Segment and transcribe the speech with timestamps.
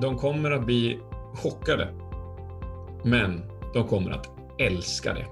[0.00, 0.98] de kommer att bli
[1.34, 1.88] chockade.
[3.04, 3.42] Men
[3.74, 5.26] de kommer att älska det.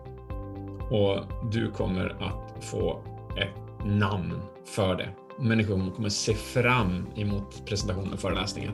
[0.97, 3.03] Och du kommer att få
[3.37, 5.09] ett namn för det.
[5.39, 8.73] Människor kommer se fram emot presentationen och föreläsningen.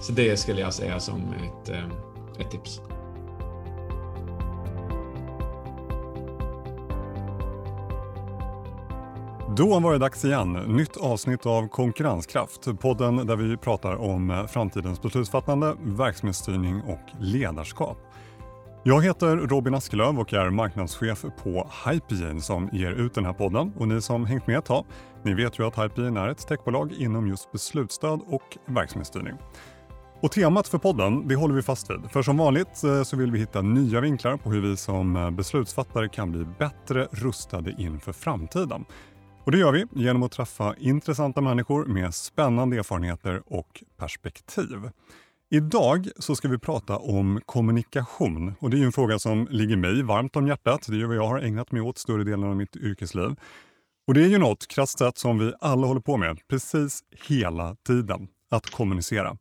[0.00, 1.88] Så det skulle jag säga som ett, eh,
[2.38, 2.80] ett tips.
[9.58, 10.52] Då var det dags igen.
[10.52, 12.80] Nytt avsnitt av Konkurrenskraft.
[12.80, 17.98] Podden där vi pratar om framtidens beslutsfattande, verksamhetsstyrning och ledarskap.
[18.84, 23.72] Jag heter Robin Askelöv och är marknadschef på Hypegen som ger ut den här podden.
[23.78, 24.84] Och ni som hängt med ett tag,
[25.22, 29.34] ni vet ju att Hypegen är ett techbolag inom just beslutsstöd och verksamhetsstyrning.
[30.22, 32.10] Och temat för podden det håller vi fast vid.
[32.10, 35.30] För som vanligt eh, så vill vi hitta nya vinklar på hur vi som eh,
[35.30, 38.84] beslutsfattare kan bli bättre rustade inför framtiden.
[39.48, 44.90] Och det gör vi genom att träffa intressanta människor med spännande erfarenheter och perspektiv.
[45.50, 50.02] Idag så ska vi prata om kommunikation och det är en fråga som ligger mig
[50.02, 50.86] varmt om hjärtat.
[50.88, 53.36] Det är vad jag har ägnat mig åt större delen av mitt yrkesliv.
[54.06, 57.76] Och det är ju något krasst sett som vi alla håller på med precis hela
[57.86, 59.36] tiden, att kommunicera.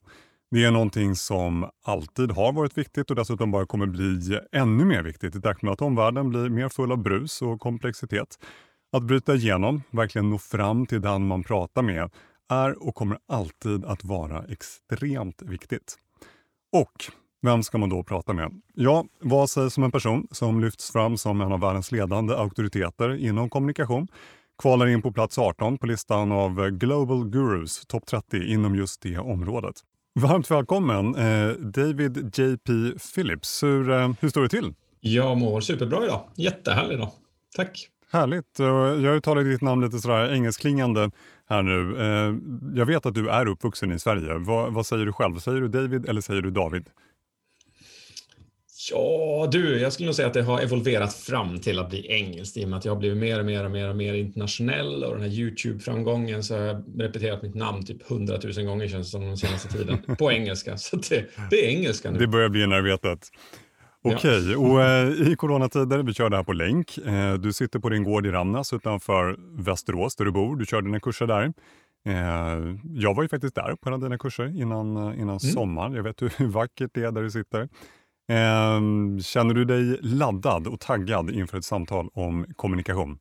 [0.52, 5.04] Det är någonting som alltid har varit viktigt och dessutom bara kommer bli ännu mer
[5.04, 8.38] viktigt i takt med att omvärlden blir mer full av brus och komplexitet.
[8.92, 12.10] Att bryta igenom, verkligen nå fram till den man pratar med,
[12.50, 15.96] är och kommer alltid att vara extremt viktigt.
[16.72, 18.62] Och vem ska man då prata med?
[18.74, 23.16] Ja, vad sägs om en person som lyfts fram som en av världens ledande auktoriteter
[23.16, 24.08] inom kommunikation
[24.62, 29.18] kvalar in på plats 18 på listan av Global Gurus topp 30 inom just det
[29.18, 29.76] området.
[30.20, 32.72] Varmt välkommen eh, David J.P.
[33.16, 33.64] Phillips.
[33.64, 34.74] Hur, eh, hur står det till?
[35.00, 36.22] Jag mår superbra idag.
[36.36, 37.12] Jättehärlig dag.
[37.56, 37.90] Tack.
[38.12, 38.60] Härligt.
[39.04, 41.12] Jag uttalar ditt namn lite sådär engelskklingande
[41.50, 41.98] här nu.
[42.00, 42.36] Eh,
[42.80, 44.34] jag vet att du är uppvuxen i Sverige.
[44.34, 45.40] Vad, vad, säger du själv?
[45.40, 46.86] Säger du David eller säger du David?
[48.92, 52.58] Ja, du, jag skulle nog säga att det har evolverat fram till att bli engelskt
[52.58, 55.04] i och med att jag har blivit mer och mer och mer och mer internationell
[55.04, 59.12] och den här Youtube-framgången så har jag repeterat mitt namn typ hundratusen gånger känns det
[59.12, 60.78] som den senaste tiden på engelska.
[60.78, 62.20] Så det, det är engelska nu.
[62.20, 63.30] Det börjar bli nervetet.
[64.16, 64.56] Okej, okay.
[64.56, 66.98] och eh, i coronatider, vi kör det här på länk.
[66.98, 70.56] Eh, du sitter på din gård i Ramnäs utanför Västerås där du bor.
[70.56, 71.54] Du kör dina kurser där.
[72.08, 75.40] Eh, jag var ju faktiskt där på en av dina kurser innan, innan mm.
[75.40, 75.94] sommaren.
[75.94, 77.62] Jag vet hur vackert det är där du sitter.
[78.32, 78.82] Eh,
[79.22, 83.20] känner du dig laddad och taggad inför ett samtal om kommunikation?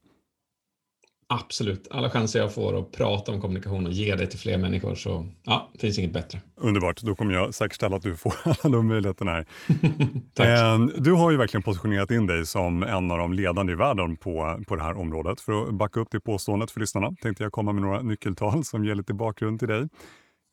[1.28, 1.88] Absolut.
[1.90, 5.26] Alla chanser jag får att prata om kommunikation och ge det till fler människor så
[5.44, 6.40] ja, finns inget bättre.
[6.56, 7.02] Underbart.
[7.02, 9.46] Då kommer jag säkerställa att du får alla de möjligheterna här.
[10.34, 10.46] Tack.
[10.46, 14.16] Ehm, du har ju verkligen positionerat in dig som en av de ledande i världen
[14.16, 15.40] på, på det här området.
[15.40, 18.84] För att backa upp det påståendet för lyssnarna tänkte jag komma med några nyckeltal som
[18.84, 19.88] ger lite bakgrund till dig.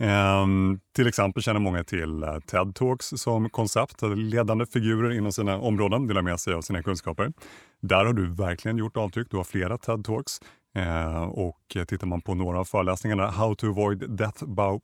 [0.04, 4.02] Um, till exempel känner många till uh, TED Talks som koncept.
[4.16, 7.34] Ledande figurer inom sina områden delar med sig av sina kunskaper.
[7.82, 9.28] Där har du verkligen gjort avtryck.
[9.32, 10.40] Du har flera TED Talks.
[10.76, 14.80] Eh, och tittar man på några av föreläsningarna, How to avoid death by,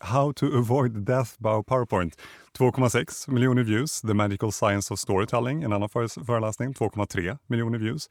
[0.00, 2.18] How to avoid death by PowerPoint,
[2.58, 4.00] 2,6 miljoner views.
[4.00, 5.88] The Magical Science of Storytelling, en annan
[6.26, 8.08] föreläsning, 2,3 miljoner views.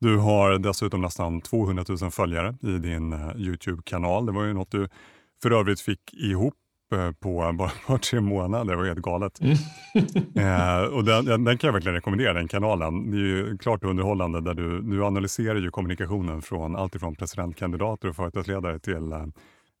[0.00, 4.26] Du har dessutom nästan 200 000 följare i din eh, Youtube-kanal.
[4.26, 4.88] Det var ju något du
[5.42, 6.54] för övrigt fick ihop
[7.20, 7.52] på
[7.88, 8.64] bara tre månader.
[8.64, 9.40] Det var helt galet.
[9.40, 9.56] Mm.
[10.82, 13.10] eh, och den, den, kan jag verkligen rekommendera, den kanalen.
[13.10, 18.08] Det är ju klart underhållande där du, du analyserar ju kommunikationen från allt ifrån presidentkandidater
[18.08, 19.26] och företagsledare till eh,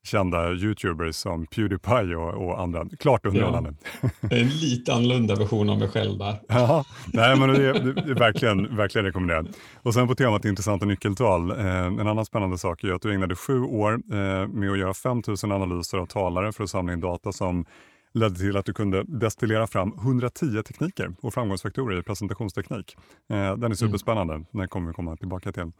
[0.04, 2.86] kända youtubers som Pewdiepie och, och andra.
[2.98, 3.74] Klart underhållande.
[4.02, 6.40] Ja, det är en lite annorlunda version av mig själv där.
[6.48, 9.46] ja, nej, men det är, det är verkligen, verkligen rekommenderat.
[9.82, 11.50] Och sen på temat intressanta nyckeltal.
[11.50, 14.94] Eh, en annan spännande sak är att du ägnade sju år eh, med att göra
[14.94, 17.66] 5000 analyser av talare för att samla in data som
[18.14, 22.96] ledde till att du kunde destillera fram 110 tekniker och framgångsfaktorer i presentationsteknik.
[23.30, 23.74] Eh, den är mm.
[23.74, 24.34] superspännande.
[24.34, 24.46] Mm.
[24.50, 25.72] Den kommer vi komma tillbaka till.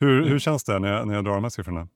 [0.00, 1.88] Hur, hur känns det när jag, när jag drar de här siffrorna?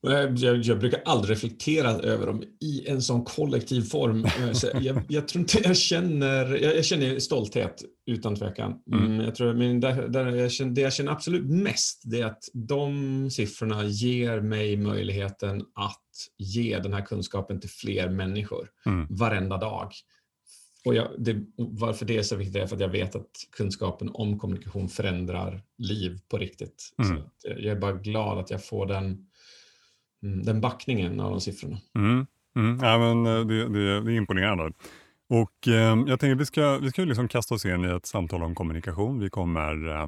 [0.00, 4.26] Jag, jag, brukar aldrig reflektera över dem i en sån kollektiv form.
[4.82, 8.74] Jag, jag tror inte jag känner, jag, känner stolthet utan tvekan.
[8.92, 9.04] Mm.
[9.04, 9.24] mm.
[9.24, 12.44] Jag tror, men där, där jag känner, det jag känner absolut mest det är att
[12.52, 16.02] de siffrorna ger mig möjligheten att
[16.38, 19.06] ge den här kunskapen till fler människor mm.
[19.10, 19.92] varenda dag.
[20.84, 24.38] Och det, varför det är så viktigt är för att jag vet att kunskapen om
[24.38, 26.90] kommunikation förändrar liv på riktigt.
[27.02, 27.22] Mm.
[27.44, 29.27] Jag är bara glad att jag får den
[30.20, 31.78] den backningen av de siffrorna.
[31.94, 32.26] Mm.
[32.56, 32.78] Mm.
[32.82, 34.72] Ja, men eh, det, det, det är imponerande.
[35.28, 38.42] Och eh, jag tänker vi ska, vi ska liksom kasta oss in i ett samtal
[38.42, 39.20] om kommunikation.
[39.20, 40.06] Vi kommer eh,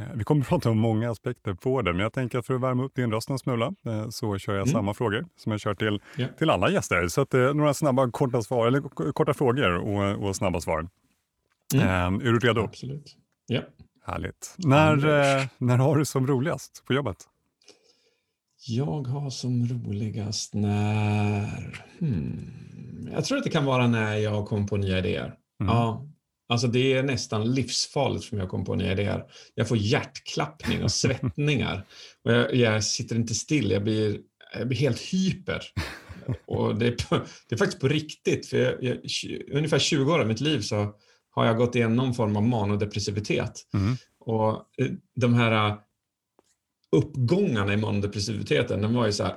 [0.00, 2.60] Eh, vi kommer prata om många aspekter på det, men jag tänker att för att
[2.60, 4.72] värma upp din röst en smula eh, så kör jag mm.
[4.72, 6.30] samma frågor som jag kör till, yeah.
[6.34, 7.08] till alla gäster.
[7.08, 10.88] Så att, eh, några snabba korta, svar, eller korta frågor och, och snabba svar.
[11.74, 11.86] Mm.
[11.86, 12.60] Eh, är du redo?
[12.60, 13.16] Absolut.
[13.46, 13.60] Ja.
[14.06, 14.54] Härligt.
[14.58, 17.16] När, eh, när har du som roligast på jobbet?
[18.66, 21.84] Jag har som roligast när...
[21.98, 22.50] Hmm,
[23.12, 25.34] jag tror att det kan vara när jag kommer på nya idéer.
[25.60, 25.74] Mm.
[25.74, 26.06] Ja,
[26.50, 29.24] Alltså det är nästan livsfarligt för mig att komma på nya idéer.
[29.54, 31.86] Jag får hjärtklappning och svettningar.
[32.24, 34.18] och jag, jag, sitter inte still, jag blir,
[34.58, 35.62] jag blir helt hyper.
[36.46, 38.46] Och det är, på, det är faktiskt på riktigt.
[38.46, 39.00] För jag, jag,
[39.52, 40.94] ungefär 20 år av mitt liv så
[41.30, 43.52] har jag gått igenom någon form av manodepressivitet.
[43.74, 43.96] Mm.
[44.20, 45.76] Och eh, de här
[46.96, 49.34] uppgångarna i manodepressiviteten, den var ju så här,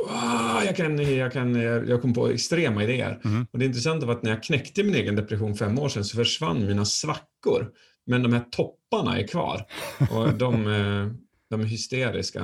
[0.65, 3.19] jag, kan, jag, kan, jag kom på extrema idéer.
[3.25, 3.47] Mm.
[3.51, 6.17] Och det intressanta var att när jag knäckte min egen depression fem år sedan så
[6.17, 7.67] försvann mina svackor.
[8.05, 9.65] Men de här topparna är kvar.
[10.11, 11.07] Och de, eh,
[11.49, 12.39] de är hysteriska.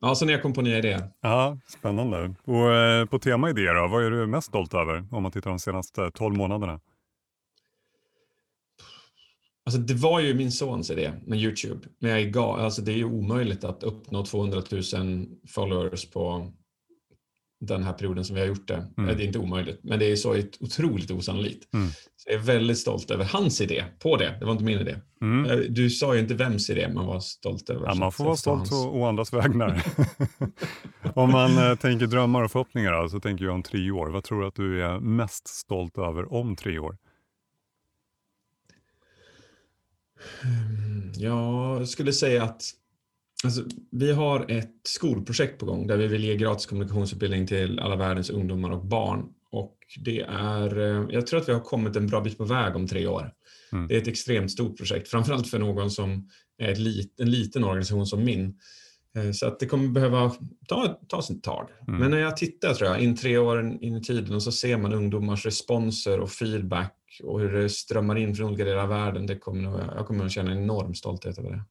[0.00, 1.08] Ja, så när jag kom på nya idéer.
[1.20, 2.34] Ja, spännande.
[2.44, 5.50] Och eh, på tema idéer då, vad är du mest stolt över om man tittar
[5.50, 6.80] de senaste 12 månaderna?
[9.66, 11.88] Alltså det var ju min sons idé med Youtube.
[11.98, 16.52] Men jag är gal, alltså det är ju omöjligt att uppnå 200 000 followers på
[17.60, 18.86] den här perioden som vi har gjort det.
[18.98, 19.16] Mm.
[19.16, 21.74] Det är inte omöjligt, men det är så otroligt osannolikt.
[21.74, 21.88] Mm.
[21.90, 24.36] Så jag är väldigt stolt över hans idé på det.
[24.38, 24.96] Det var inte min idé.
[25.20, 25.50] Mm.
[25.50, 27.86] Eh, du sa ju inte vems idé man var stolt över.
[27.86, 29.82] Ja, man får vara stolt å andras vägnar.
[31.14, 34.06] om man äh, tänker drömmar och förhoppningar så tänker jag om tre år.
[34.06, 36.96] Vad tror du att du är mest stolt över om tre år?
[40.13, 40.13] Ehm,
[41.16, 42.62] jag skulle säga att
[43.44, 47.96] alltså, vi har ett skolprojekt på gång där vi vill ge gratis kommunikationsutbildning till alla
[47.96, 49.24] världens ungdomar och barn.
[49.50, 52.76] Och det är, eh, jag tror att vi har kommit en bra bit på väg
[52.76, 53.32] om tre år.
[53.72, 53.88] Mm.
[53.88, 56.28] Det är ett extremt stort projekt, framförallt för någon som
[56.58, 58.58] är lit, en liten organisation som min.
[59.16, 60.32] Eh, så att det kommer behöva
[60.68, 61.68] ta, ta ett tag.
[61.88, 62.00] Mm.
[62.00, 64.76] Men när jag tittar tror jag, in tre år in i tiden och så ser
[64.76, 69.26] man ungdomars responser och feedback och hur det strömmar in från olika delar av världen.
[69.26, 71.62] Det kommer nog, jag kommer att känna en enorm stolthet över det.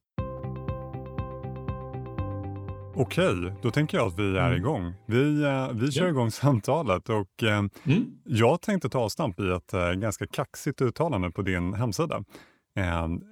[2.95, 4.57] Okej, då tänker jag att vi är mm.
[4.57, 4.93] igång.
[5.05, 6.09] Vi, eh, vi kör ja.
[6.09, 8.05] igång samtalet och eh, mm.
[8.23, 12.23] jag tänkte ta avstamp i ett eh, ganska kaxigt uttalande på din hemsida.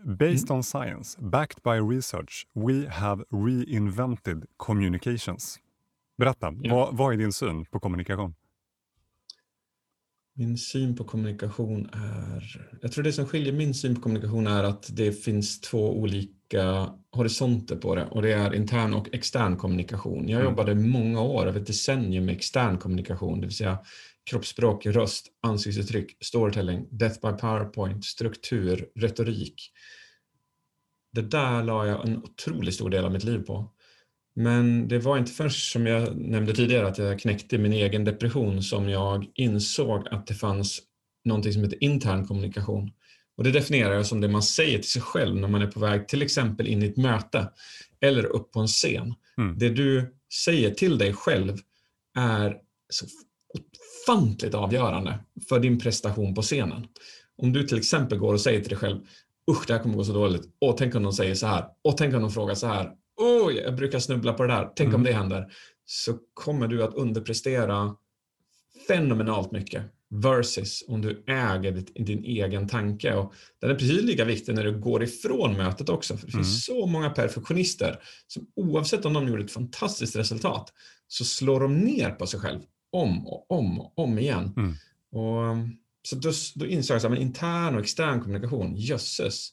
[0.06, 0.58] based mm.
[0.58, 5.60] on science, backed by research, we have reinvented communications.
[6.18, 6.76] Berätta, ja.
[6.76, 8.34] vad, vad är din syn på kommunikation?
[10.42, 12.68] Min syn på kommunikation är...
[12.82, 16.90] Jag tror det som skiljer min syn på kommunikation är att det finns två olika
[17.12, 20.30] horisonter på det och det är intern och extern kommunikation.
[20.30, 20.52] Jag mm.
[20.52, 23.80] jobbade många år, över ett decennium med extern kommunikation, det vill säga
[24.30, 29.72] kroppsspråk, röst, ansiktsuttryck, storytelling, death by powerpoint, struktur, retorik.
[31.12, 33.72] Det där la jag en otroligt stor del av mitt liv på.
[34.36, 38.64] Men det var inte först som jag nämnde tidigare att jag knäckte min egen depression
[38.64, 40.82] som jag insåg att det fanns
[41.26, 42.92] någonting som heter intern kommunikation.
[43.38, 45.80] Och det definierar jag som det man säger till sig själv när man är på
[45.80, 47.50] väg till exempel in i ett möte
[48.02, 49.14] eller upp på en scen.
[49.38, 49.58] Mm.
[49.58, 51.58] Det du säger till dig själv
[52.18, 52.58] är
[52.90, 53.06] så
[54.08, 55.20] ofantligt avgörande
[55.50, 56.88] för din prestation på scenen.
[57.38, 59.00] Om du till exempel går och säger till dig själv
[59.52, 61.96] usch det här kommer gå så dåligt, åh tänk om de säger så här, åh
[61.98, 62.92] tänk om de frågar så här,
[63.22, 64.96] oj, jag brukar snubbla på det där, tänk mm.
[64.96, 65.54] om det händer,
[65.86, 67.96] så kommer du att underprestera
[68.88, 73.14] fenomenalt mycket versus om du äger ditt, din egen tanke.
[73.14, 76.18] Och den är precis lika viktig när du går ifrån mötet också.
[76.18, 76.44] För det mm.
[76.44, 80.74] finns så många perfektionister som oavsett om de gjorde ett fantastiskt resultat
[81.08, 82.60] så slår de ner på sig själv
[82.92, 84.54] om och om och om igen.
[84.58, 84.74] Mm.
[85.12, 85.58] Och,
[86.04, 89.50] så då, då insåg jag att intern och extern kommunikation, jösses,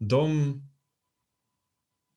[0.00, 0.54] de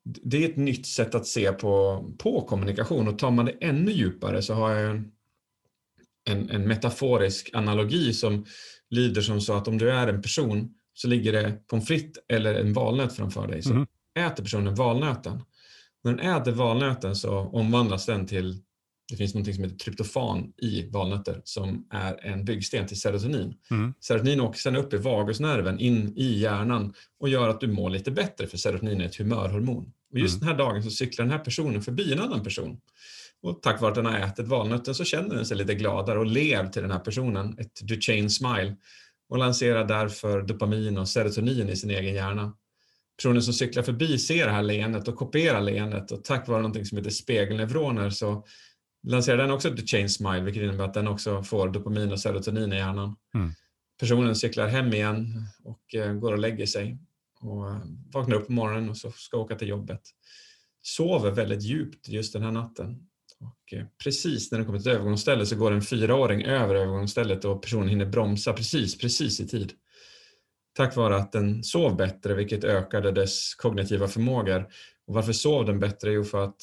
[0.05, 3.91] det är ett nytt sätt att se på, på kommunikation och tar man det ännu
[3.91, 5.11] djupare så har jag en,
[6.29, 8.45] en, en metaforisk analogi som
[8.89, 12.55] lyder som så att om du är en person så ligger det pommes frites eller
[12.55, 13.61] en valnöt framför dig.
[13.61, 13.87] Så mm.
[14.19, 15.41] äter personen valnöten.
[16.03, 18.61] När den äter valnöten så omvandlas den till,
[19.09, 23.53] det finns något som heter tryptofan i valnötter som är en byggsten till serotonin.
[23.71, 23.93] Mm.
[23.99, 28.11] Serotonin åker sedan upp i vagusnerven in i hjärnan och gör att du mår lite
[28.11, 29.93] bättre för serotonin är ett humörhormon.
[30.11, 30.47] Och just mm.
[30.47, 32.79] den här dagen så cyklar den här personen förbi en annan person.
[33.41, 36.25] Och tack vare att den har ätit valnöten så känner den sig lite gladare och
[36.25, 38.75] ler till den här personen, ett Duchenne smile
[39.29, 42.53] och lanserar därför dopamin och serotonin i sin egen hjärna.
[43.17, 46.87] Personen som cyklar förbi ser det här leendet och kopierar leendet och tack vare något
[46.87, 48.45] som heter spegelneuroner så
[49.03, 52.75] lanserar den också Duchenne smile vilket innebär att den också får dopamin och serotonin i
[52.75, 53.15] hjärnan.
[53.33, 53.51] Mm.
[53.99, 56.97] Personen cyklar hem igen och eh, går och lägger sig
[57.39, 57.65] och
[58.13, 60.01] vaknar upp på morgonen och så ska åka till jobbet.
[60.81, 63.07] Sover väldigt djupt just den här natten.
[63.39, 67.61] Och precis när den kommer till ett övergångsställe så går en fyraåring över övergångsstället och
[67.61, 69.73] personen hinner bromsa precis, precis i tid.
[70.75, 74.67] Tack vare att den sov bättre, vilket ökade dess kognitiva förmågor.
[75.07, 76.11] Och varför sov den bättre?
[76.11, 76.61] Jo, för att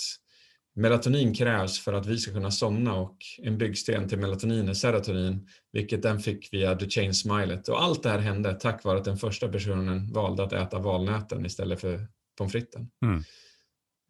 [0.74, 5.48] Melatonin krävs för att vi ska kunna somna och en byggsten till melatonin är serotonin,
[5.72, 7.68] vilket den fick via Duchenne Smilet.
[7.68, 11.46] Och allt det här hände tack vare att den första personen valde att äta valnöten
[11.46, 12.06] istället för
[12.38, 12.90] pommes fritesen.
[13.04, 13.18] Mm.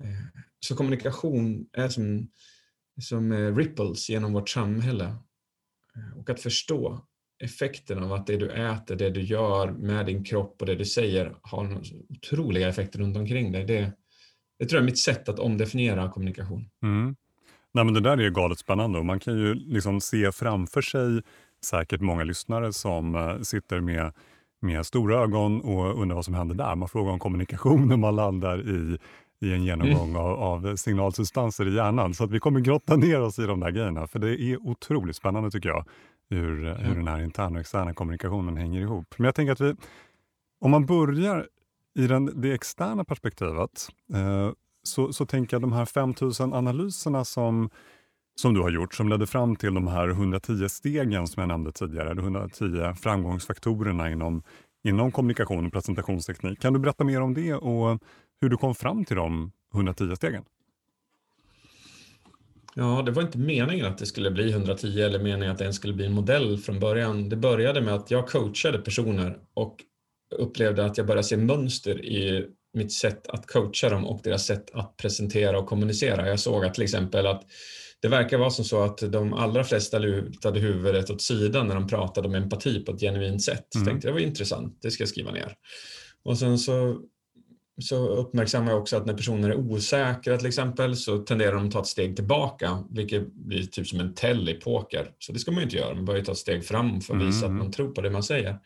[0.02, 2.30] Eh, så kommunikation är som,
[3.00, 5.04] som eh, ripples genom vårt samhälle.
[5.96, 7.06] Eh, och att förstå
[7.42, 10.84] effekten av att det du äter, det du gör med din kropp och det du
[10.84, 13.64] säger har otroliga effekter runt omkring dig.
[13.64, 13.92] Det,
[14.60, 16.64] det tror jag är mitt sätt att omdefiniera kommunikation.
[16.82, 17.16] Mm.
[17.72, 20.82] Nej, men det där är ju galet spännande och man kan ju liksom se framför
[20.82, 21.22] sig
[21.64, 24.12] säkert många lyssnare som uh, sitter med,
[24.60, 26.74] med stora ögon och undrar vad som händer där.
[26.74, 28.98] Man frågar om kommunikation när man landar i,
[29.46, 30.22] i en genomgång mm.
[30.22, 32.14] av, av, signalsubstanser i hjärnan.
[32.14, 35.16] Så att vi kommer grotta ner oss i de där grejerna, för det är otroligt
[35.16, 35.84] spännande tycker jag,
[36.30, 36.76] hur, mm.
[36.76, 39.14] hur den här interna och externa kommunikationen hänger ihop.
[39.16, 39.74] Men jag tänker att vi,
[40.60, 41.46] om man börjar
[41.94, 47.70] i den, det externa perspektivet eh, så, så tänker jag de här 5000 analyserna som,
[48.40, 51.72] som du har gjort som ledde fram till de här 110 stegen som jag nämnde
[51.72, 54.42] tidigare, de 110 framgångsfaktorerna inom,
[54.84, 56.60] inom kommunikation och presentationsteknik.
[56.60, 58.02] Kan du berätta mer om det och
[58.40, 60.44] hur du kom fram till de 110 stegen?
[62.74, 65.76] Ja, det var inte meningen att det skulle bli 110 eller meningen att det ens
[65.76, 67.28] skulle bli en modell från början.
[67.28, 69.84] Det började med att jag coachade personer och
[70.38, 74.70] upplevde att jag började se mönster i mitt sätt att coacha dem och deras sätt
[74.72, 76.28] att presentera och kommunicera.
[76.28, 77.42] Jag såg att till exempel att
[78.02, 81.86] det verkar vara som så att de allra flesta lutade huvudet åt sidan när de
[81.86, 83.74] pratade om empati på ett genuint sätt.
[83.74, 83.86] Mm.
[83.86, 85.54] tänkte det var intressant, det ska jag skriva ner.
[86.24, 87.00] Och sen så,
[87.80, 91.72] så uppmärksammar jag också att när personer är osäkra till exempel så tenderar de att
[91.72, 95.10] ta ett steg tillbaka, vilket blir typ som en tell i poker.
[95.18, 97.16] Så det ska man ju inte göra, man bör ju ta ett steg fram för
[97.16, 97.56] att visa mm.
[97.56, 98.58] att man tror på det man säger.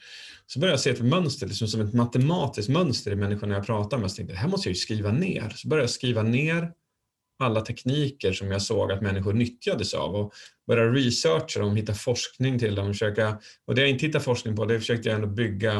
[0.46, 3.98] Så började jag se ett mönster, liksom som ett matematiskt mönster i människorna jag pratar
[3.98, 4.10] med.
[4.10, 5.52] Så tänkte det här måste jag ju skriva ner.
[5.56, 6.72] Så började jag skriva ner
[7.38, 10.32] alla tekniker som jag såg att människor nyttjade sig av och
[10.66, 12.86] börja researcha dem, hitta forskning till dem.
[12.86, 15.72] Försöka, och det jag inte hittade forskning på, det försökte jag ändå bygga,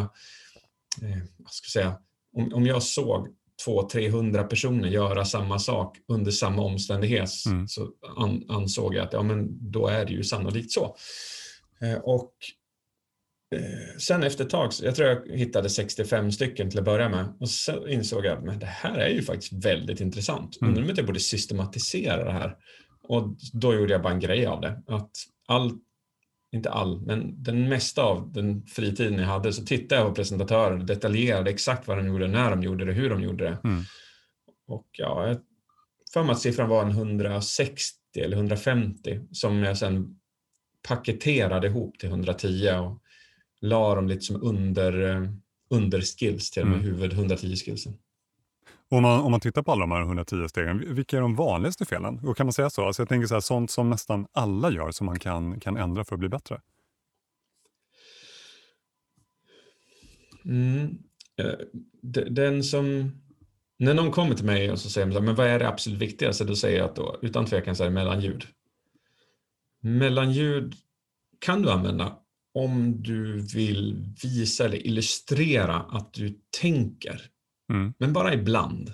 [1.03, 1.99] eh, vad ska jag säga,
[2.35, 3.29] om, om jag såg
[3.67, 7.69] 200-300 personer göra samma sak under samma omständighet mm.
[7.69, 10.97] så an, ansåg jag att ja, men då är det ju sannolikt så.
[11.83, 12.33] Eh, och
[13.55, 17.37] Eh, sen efter ett tag, jag tror jag hittade 65 stycken till att börja med
[17.41, 20.59] och så insåg jag att det här är ju faktiskt väldigt intressant.
[20.61, 20.71] Mm.
[20.71, 22.57] Undrar om jag borde systematisera det här.
[23.09, 24.83] Och då gjorde jag bara en grej av det.
[24.87, 25.11] Att
[25.49, 25.73] all,
[26.55, 30.79] inte all, men den mesta av den fritiden jag hade så tittade jag på presentatörer
[30.79, 33.59] och detaljerade exakt vad de gjorde, när de gjorde det, hur de gjorde det.
[33.65, 33.83] Mm.
[34.67, 35.41] Och ja, jag
[36.13, 40.19] för mig att siffran var en 160 eller 150 som jag sen
[40.89, 43.03] paketerade ihop till 110 och
[43.61, 45.29] la dem lite som under, eh,
[45.71, 46.81] under skills till mm.
[46.81, 47.93] huvud 110 skillsen.
[48.91, 51.85] Om man, om man tittar på alla de här 110 stegen, vilka är de vanligaste
[51.85, 52.19] felen?
[52.19, 52.87] Och kan man säga så?
[52.87, 56.05] Alltså jag tänker så här, sånt som nästan alla gör som man kan, kan ändra
[56.05, 56.61] för att bli bättre.
[60.45, 60.99] Mm.
[61.37, 61.55] Eh,
[62.31, 63.13] den som...
[63.79, 66.45] När någon kommer till mig och så säger men vad är det absolut viktigaste?
[66.45, 68.45] Då säger jag att då, utan tvekan så är det mellanljud.
[69.81, 70.75] Mellanljud
[71.39, 72.19] kan du använda
[72.55, 77.31] om du vill visa eller illustrera att du tänker.
[77.75, 77.95] Mm.
[77.99, 78.93] Men bara ibland.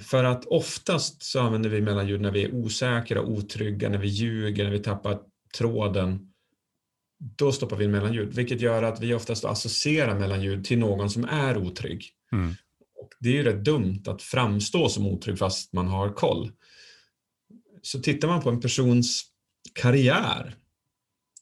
[0.00, 4.64] För att oftast så använder vi mellanljud när vi är osäkra, otrygga, när vi ljuger,
[4.64, 5.18] när vi tappar
[5.58, 6.32] tråden.
[7.18, 11.24] Då stoppar vi in mellanljud, vilket gör att vi oftast associerar mellanljud till någon som
[11.24, 12.04] är otrygg.
[12.32, 12.54] Mm.
[12.96, 16.52] Och det är ju rätt dumt att framstå som otrygg fast man har koll.
[17.82, 19.24] Så tittar man på en persons
[19.72, 20.56] karriär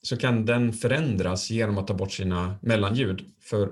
[0.01, 3.33] så kan den förändras genom att ta bort sina mellanljud.
[3.41, 3.71] För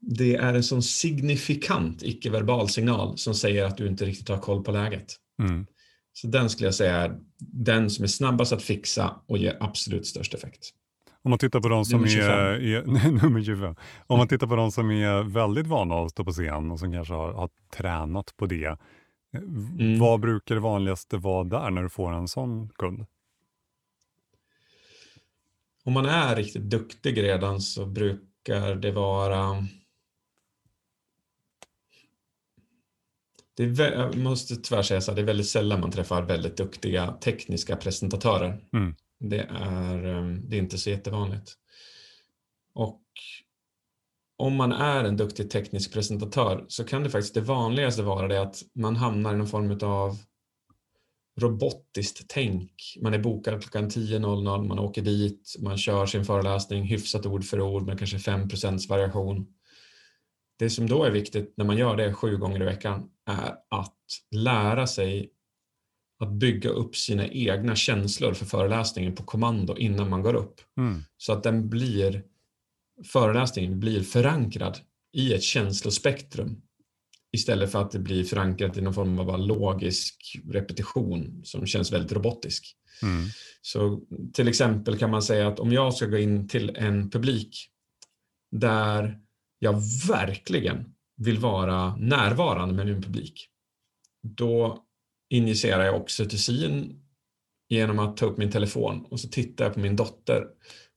[0.00, 4.64] det är en sån signifikant icke-verbal signal som säger att du inte riktigt har koll
[4.64, 5.16] på läget.
[5.42, 5.66] Mm.
[6.12, 10.06] Så den skulle jag säga är den som är snabbast att fixa och ger absolut
[10.06, 10.70] störst effekt.
[11.22, 12.86] Om man tittar på de som är, är
[13.22, 13.74] nummer 25.
[14.06, 16.92] Om man tittar på de som är väldigt vana att stå på scen och som
[16.92, 18.78] kanske har, har tränat på det.
[19.34, 19.98] Mm.
[19.98, 23.06] Vad brukar det vanligaste vara där när du får en sån kund?
[25.88, 29.64] om man är riktigt duktig redan så brukar det vara
[33.58, 36.56] det är, jag måste tyvärr säga så här, det är väldigt sällan man träffar väldigt
[36.56, 38.64] duktiga tekniska presentatörer.
[38.72, 38.94] Mm.
[39.20, 41.52] Det, är, ehm, det är inte så jättevanligt.
[42.74, 43.02] Och
[44.36, 48.40] om man är en duktig teknisk presentatör så kan det faktiskt det vanligaste vara det
[48.40, 50.18] att man hamnar i någon form av
[51.40, 52.72] robotiskt tänk.
[53.02, 57.60] Man är bokad klockan 10.00, man åker dit, man kör sin föreläsning hyfsat ord för
[57.60, 59.46] ord med kanske 5% variation.
[60.58, 63.96] Det som då är viktigt när man gör det sju gånger i veckan är att
[64.30, 65.30] lära sig
[66.20, 70.60] att bygga upp sina egna känslor för föreläsningen på kommando innan man går upp.
[70.76, 71.02] Mm.
[71.16, 72.24] Så att den blir,
[73.06, 74.78] föreläsningen blir förankrad
[75.12, 76.62] i ett känslospektrum
[77.32, 82.12] istället för att det blir förankrat i någon form av logisk repetition som känns väldigt
[82.12, 82.76] robotisk.
[83.02, 83.26] Mm.
[83.62, 84.00] Så
[84.32, 87.70] till exempel kan man säga att om jag ska gå in till en publik
[88.50, 89.20] där
[89.58, 93.48] jag verkligen vill vara närvarande med min publik,
[94.22, 94.84] då
[95.30, 97.02] injicerar jag oxytocin
[97.68, 100.46] genom att ta upp min telefon och så tittar jag på min dotter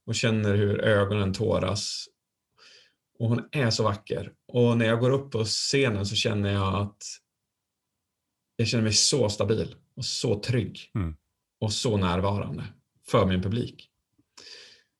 [0.06, 2.06] och känner hur ögonen tåras.
[3.20, 4.34] Och hon är så vacker.
[4.48, 7.04] Och när jag går upp på scenen så känner jag att
[8.56, 11.16] jag känner mig så stabil och så trygg mm.
[11.60, 12.63] och så närvarande
[13.08, 13.90] för min publik.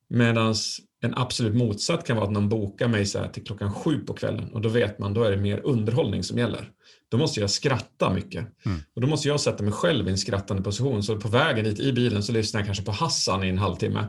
[0.08, 0.54] Medan
[1.02, 4.52] en absolut motsatt kan vara att någon bokar mig så till klockan sju på kvällen
[4.52, 6.70] och då vet man, då är det mer underhållning som gäller.
[7.10, 8.46] Då måste jag skratta mycket.
[8.66, 8.80] Mm.
[8.94, 11.02] Och då måste jag sätta mig själv i en skrattande position.
[11.02, 14.06] Så på vägen hit i bilen så lyssnar jag kanske på Hassan i en halvtimme.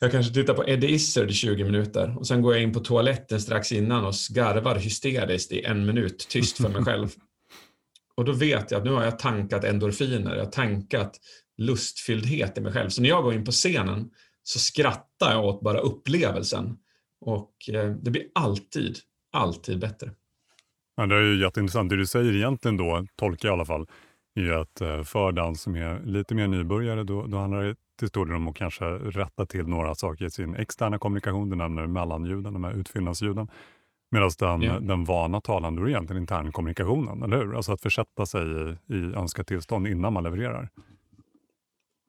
[0.00, 2.80] Jag kanske tittar på Eddie Izzard i 20 minuter och sen går jag in på
[2.80, 7.08] toaletten strax innan och skarvar hysteriskt i en minut tyst för mig själv.
[8.16, 11.20] Och då vet jag att nu har jag tankat endorfiner, jag har tankat
[11.58, 12.88] lustfylldhet i mig själv.
[12.88, 14.10] Så när jag går in på scenen
[14.42, 16.78] så skrattar jag åt bara upplevelsen.
[17.20, 18.96] Och eh, det blir alltid,
[19.32, 20.10] alltid bättre.
[20.96, 21.90] Ja, det är ju jätteintressant.
[21.90, 23.86] Det du säger egentligen då, tolkar jag i alla fall,
[24.34, 28.08] är att eh, för den som är lite mer nybörjare, då, då handlar det till
[28.08, 31.50] stor del om att kanske rätta till några saker i sin externa kommunikation.
[31.50, 33.48] Du nämner mellanljuden, de här utfyllnadsljuden.
[34.10, 34.80] Medan den, ja.
[34.80, 37.56] den vana talan, då är det egentligen internkommunikationen, eller hur?
[37.56, 40.68] Alltså att försätta sig i, i önskat tillstånd innan man levererar.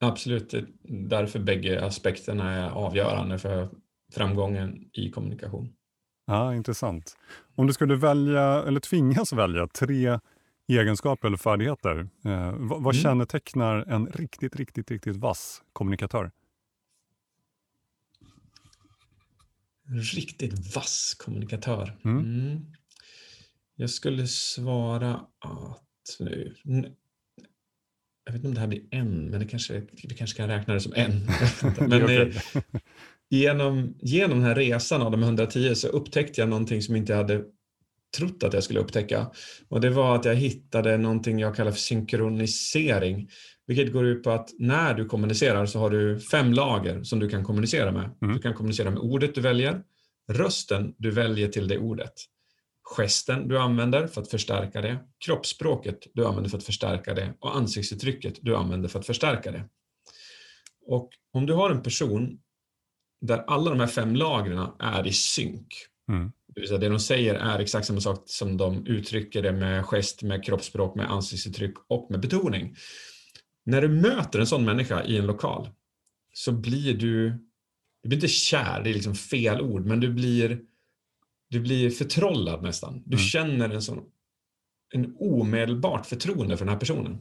[0.04, 3.70] Absolut, därför bägge aspekterna är avgörande för
[4.14, 5.74] framgången i kommunikation.
[6.26, 7.18] Ja, Intressant.
[7.56, 10.20] Om du skulle välja, eller tvingas välja tre
[10.68, 13.04] egenskaper eller färdigheter, eh, vad, vad mm.
[13.04, 16.32] kännetecknar en riktigt, riktigt, riktigt vass kommunikatör?
[20.16, 21.98] Riktigt vass kommunikatör?
[22.06, 22.20] Mm.
[22.20, 22.66] Mm.
[23.76, 26.56] Jag skulle svara att nu,
[28.26, 30.74] jag vet inte om det här blir en, men det kanske, vi kanske kan räkna
[30.74, 31.22] det som en.
[31.90, 32.28] men eh,
[33.30, 37.18] genom, genom den här resan av de 110 så upptäckte jag någonting som inte jag
[37.18, 37.44] hade
[38.18, 39.28] trott att jag skulle upptäcka.
[39.70, 43.30] Och det var att jag hittade någonting jag kallar för synkronisering.
[43.68, 47.30] Vilket går ut på att när du kommunicerar så har du fem lager som du
[47.30, 48.10] kan kommunicera med.
[48.22, 48.34] Mm.
[48.34, 49.82] Du kan kommunicera med ordet du väljer,
[50.32, 52.14] rösten du väljer till det ordet,
[52.84, 57.58] gesten du använder för att förstärka det, kroppsspråket du använder för att förstärka det och
[57.58, 59.70] ansiktsuttrycket du använder för att förstärka det.
[60.86, 62.40] Och om du har en person
[63.22, 65.68] där alla de här fem lagren är i synk,
[66.10, 66.32] mm.
[66.48, 69.86] det vill säga det de säger är exakt samma sak som de uttrycker det med
[69.86, 72.76] gest, med kroppsspråk, med ansiktsuttryck och med betoning.
[73.66, 75.70] När du möter en sån människa i en lokal
[76.34, 77.30] så blir du,
[78.04, 80.60] du blir inte kär, det är liksom fel ord, men du blir
[81.54, 83.04] du blir förtrollad nästan.
[83.06, 83.26] Du mm.
[83.26, 84.04] känner en sån
[84.94, 87.20] en omedelbart förtroende för den här personen.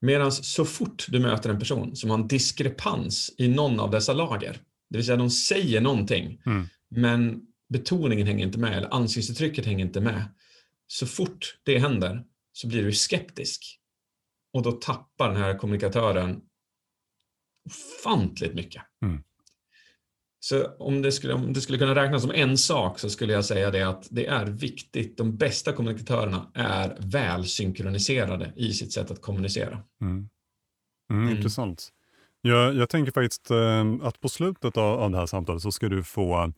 [0.00, 4.12] Medan så fort du möter en person som har en diskrepans i någon av dessa
[4.12, 6.68] lager, det vill säga de säger någonting, mm.
[6.88, 10.24] men betoningen hänger inte med eller ansiktsuttrycket hänger inte med.
[10.86, 13.78] Så fort det händer så blir du skeptisk.
[14.52, 16.40] Och då tappar den här kommunikatören
[17.66, 18.82] ofantligt mycket.
[19.04, 19.22] Mm.
[20.44, 23.44] Så om det, skulle, om det skulle kunna räknas som en sak så skulle jag
[23.44, 25.16] säga det att det är viktigt.
[25.16, 29.82] De bästa kommunikatörerna är väl synkroniserade i sitt sätt att kommunicera.
[30.00, 30.28] Mm.
[31.10, 31.36] Mm, mm.
[31.36, 31.88] Intressant.
[32.40, 35.88] Jag, jag, tänker faktiskt eh, att på slutet av, av det här samtalet så ska
[35.88, 36.52] du få,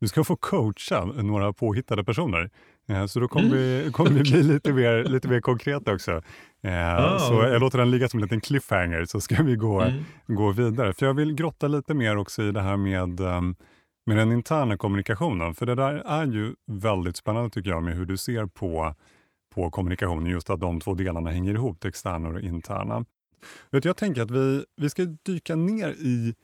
[0.00, 2.50] du ska få coacha några påhittade personer.
[2.90, 3.58] Eh, så då kommer, mm.
[3.58, 6.22] vi, kommer vi bli lite mer, lite mer konkreta också.
[6.62, 7.18] Oh.
[7.18, 10.04] Så jag låter den ligga som en liten cliffhanger så ska vi gå, mm.
[10.26, 10.92] gå vidare.
[10.92, 13.54] För jag vill grotta lite mer också i det här med, ehm,
[14.06, 15.54] med den interna kommunikationen.
[15.54, 18.94] För det där är ju väldigt spännande tycker jag med hur du ser på,
[19.54, 20.26] på kommunikationen.
[20.26, 23.04] Just att de två delarna hänger ihop, det externa och det interna.
[23.70, 26.34] Jag tänker att vi, vi ska dyka ner i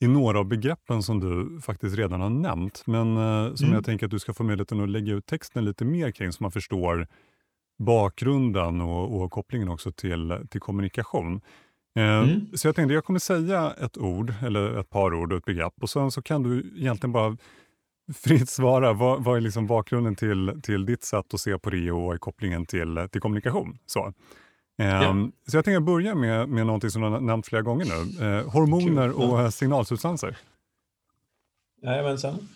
[0.00, 3.74] i några av begreppen som du faktiskt redan har nämnt, men eh, som mm.
[3.74, 6.42] jag tänker att du ska få möjligheten att lägga ut texten lite mer kring så
[6.42, 7.06] man förstår
[7.78, 11.40] bakgrunden och, och kopplingen också till, till kommunikation.
[11.96, 12.46] Eh, mm.
[12.54, 15.74] Så jag tänkte jag kommer säga ett ord, eller ett par ord och ett begrepp
[15.80, 17.36] och sen så kan du egentligen bara
[18.14, 18.92] fritt svara.
[18.92, 22.14] Vad, vad är liksom bakgrunden till, till ditt sätt att se på det och vad
[22.14, 23.78] är kopplingen till, till kommunikation?
[23.86, 24.12] Så.
[24.80, 25.08] Ja.
[25.08, 28.26] Um, så jag tänker börja med, med något som du har nämnt flera gånger nu.
[28.26, 29.22] Uh, hormoner Kul.
[29.22, 30.36] och signalsubstanser.
[31.82, 32.48] Jajamensan.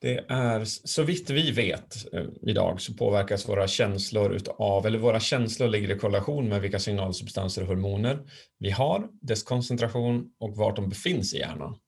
[0.00, 5.20] Det är, så vitt vi vet eh, idag så påverkas våra känslor utav, eller våra
[5.20, 8.18] känslor ligger i korrelation med vilka signalsubstanser och hormoner
[8.58, 11.78] vi har, dess koncentration och vart de befinns i hjärnan.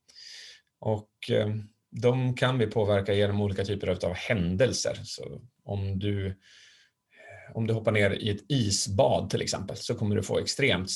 [0.81, 1.49] Och eh,
[1.91, 4.99] de kan vi påverka genom olika typer av händelser.
[5.05, 6.35] Så om du,
[7.55, 10.91] om du hoppar ner i ett isbad till exempel så kommer du få extremt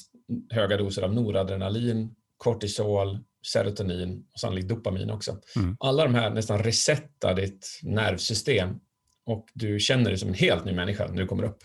[0.51, 5.39] höga doser av noradrenalin, kortisol, serotonin och sannolikt dopamin också.
[5.57, 5.77] Mm.
[5.81, 8.81] Alla de här nästan resetar ditt nervsystem
[9.25, 11.59] och du känner dig som en helt ny människa när du kommer upp.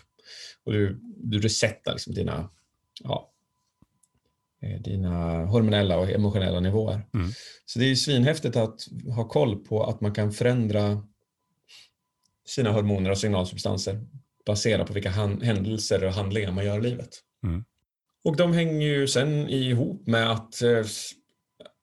[0.64, 2.50] Och du, du resetar liksom dina,
[3.04, 3.32] ja,
[4.62, 7.06] eh, dina hormonella och emotionella nivåer.
[7.14, 7.30] Mm.
[7.66, 8.80] Så det är svinhäftigt att
[9.14, 11.02] ha koll på att man kan förändra
[12.46, 14.06] sina hormoner och signalsubstanser
[14.48, 17.08] baserat på vilka händelser och handlingar man gör i livet.
[17.44, 17.64] Mm.
[18.24, 20.84] Och de hänger ju sen ihop med att eh,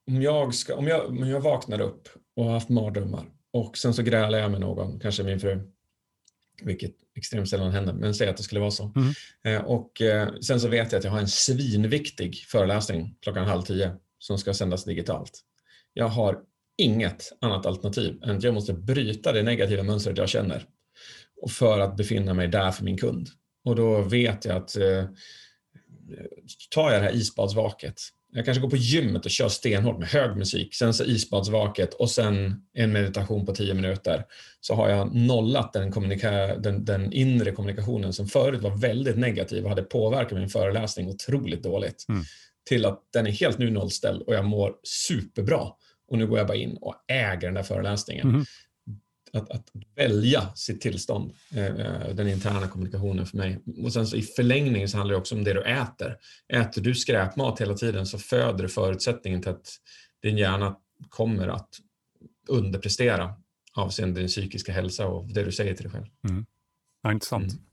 [0.08, 3.93] om jag, ska, om, jag, om jag vaknar upp och har haft mardrömmar och sen
[3.93, 5.71] så grälar jag med någon, kanske min fru,
[6.62, 8.91] vilket extremt sällan händer, men säg att det skulle vara så.
[8.95, 9.13] Mm.
[9.43, 13.62] Eh, och eh, sen så vet jag att jag har en svinviktig föreläsning klockan halv
[13.62, 15.41] tio som ska sändas digitalt.
[15.93, 16.39] Jag har
[16.78, 20.65] inget annat alternativ än att jag måste bryta det negativa mönstret jag känner
[21.45, 23.29] och för att befinna mig där för min kund.
[23.65, 25.05] Och då vet jag att eh,
[26.69, 27.95] tar jag det här isbadsvaket
[28.36, 32.10] jag kanske går på gymmet och kör stenhårt med hög musik, sen så isbadsvaket och
[32.10, 34.23] sen en meditation på tio minuter.
[34.62, 35.91] Så har jag nollat den,
[36.62, 41.63] den, den, inre kommunikationen som förut var väldigt negativ och hade påverkat min föreläsning otroligt
[41.63, 42.05] dåligt.
[42.10, 42.23] Mm.
[42.69, 45.67] Till att den är helt nu nollställd och jag mår superbra.
[46.08, 48.29] Och nu går jag bara in och äger den där föreläsningen.
[48.29, 48.45] Mm
[49.36, 53.60] att, att välja sitt tillstånd, eh, eh, den interna kommunikationen för mig.
[53.84, 56.17] Och sen så i förlängningen så handlar det också om det du äter.
[56.54, 59.67] Äter du skräpmat hela tiden så föder det förutsättningen till att
[60.21, 60.76] din hjärna
[61.10, 61.69] kommer att
[62.48, 63.34] underprestera
[63.74, 66.06] avseende din psykiska hälsa och det du säger till dig själv.
[66.30, 66.45] Mm.
[67.04, 67.52] Ja, intressant.
[67.52, 67.65] Mm.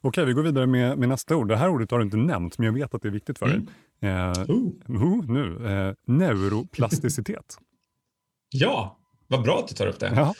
[0.00, 1.48] Okej, vi går vidare med, med, nästa ord.
[1.48, 3.46] Det här ordet har du inte nämnt, men jag vet att det är viktigt för
[3.46, 3.66] dig.
[4.00, 4.30] Mm.
[4.30, 4.50] Eh,
[4.90, 5.24] uh.
[5.28, 5.66] nu.
[5.66, 7.58] Eh, neuroplasticitet.
[8.50, 10.12] ja, vad bra att du tar upp det.
[10.16, 10.34] Ja.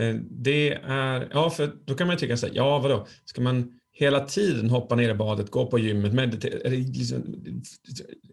[0.00, 3.72] Eh, det är, ja för då kan man tycka så här, ja vadå, ska man
[3.92, 7.18] hela tiden hoppa ner i badet, gå på gymmet, meditera, är det, liksom,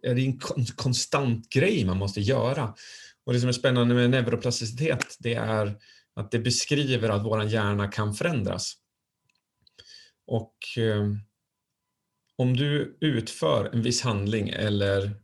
[0.02, 0.40] är det en
[0.76, 2.74] konstant grej man måste göra?
[3.26, 5.78] Och det som är spännande med neuroplasticitet, det är
[6.16, 8.74] att det beskriver att vår hjärna kan förändras.
[10.28, 11.04] Och eh,
[12.38, 15.23] om du utför en viss handling eller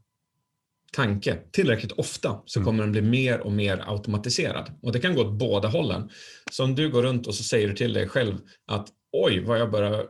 [0.92, 2.66] tanke tillräckligt ofta så mm.
[2.66, 4.72] kommer den bli mer och mer automatiserad.
[4.82, 6.10] Och det kan gå åt båda hållen.
[6.52, 9.60] Så om du går runt och så säger du till dig själv att oj vad
[9.60, 10.06] jag börjar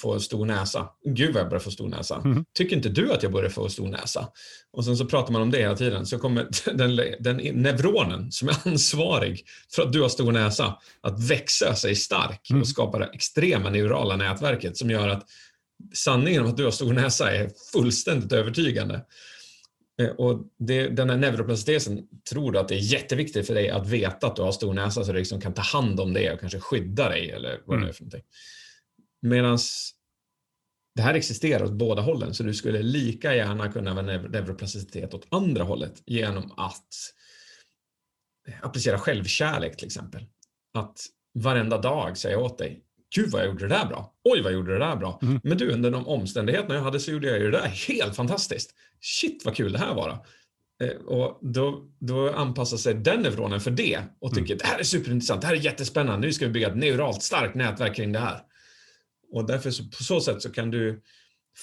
[0.00, 0.88] få stor näsa.
[1.04, 2.22] Gud vad jag börjar få stor näsa.
[2.24, 2.44] Mm.
[2.58, 4.28] Tycker inte du att jag börjar få stor näsa?
[4.72, 8.48] Och sen så pratar man om det hela tiden så kommer den, den neuronen som
[8.48, 9.44] är ansvarig
[9.74, 12.62] för att du har stor näsa att växa sig stark mm.
[12.62, 15.26] och skapa det extrema neurala nätverket som gör att
[15.94, 19.00] sanningen om att du har stor näsa är fullständigt övertygande.
[20.02, 23.88] Eh, och det, den här neuroplasticiteten tror du att det är jätteviktigt för dig att
[23.88, 26.40] veta att du har stor näsa så du liksom kan ta hand om det och
[26.40, 27.86] kanske skydda dig eller vad mm.
[27.86, 28.24] det är för någonting.
[29.22, 29.58] Medan
[30.94, 35.26] det här existerar åt båda hållen så du skulle lika gärna kunna ha neuroplasticitet åt
[35.28, 36.88] andra hållet genom att
[38.62, 40.26] applicera självkärlek till exempel.
[40.74, 41.00] Att
[41.34, 44.14] varenda dag säga åt dig, Gud vad jag gjorde det där bra.
[44.24, 45.18] Oj vad jag gjorde det där bra.
[45.22, 45.40] Mm.
[45.44, 48.74] Men du, under de omständigheterna jag hade så gjorde jag ju det där helt fantastiskt.
[49.04, 50.08] Shit vad kul det här var.
[50.08, 50.24] Då.
[50.84, 54.58] Eh, och då, då anpassar sig den neuronen för det och tycker mm.
[54.58, 57.54] det här är superintressant, det här är jättespännande, nu ska vi bygga ett neuralt starkt
[57.54, 58.40] nätverk kring det här.
[59.32, 61.02] Och därför så, på så sätt så kan du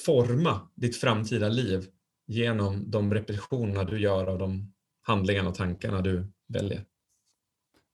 [0.05, 1.85] forma ditt framtida liv
[2.27, 6.85] genom de repetitionerna du gör av de handlingarna och tankarna du väljer.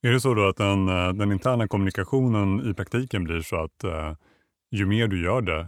[0.01, 3.83] Är det så då att den, eh, den interna kommunikationen i praktiken blir så att
[3.83, 4.15] eh,
[4.71, 5.67] ju mer du gör det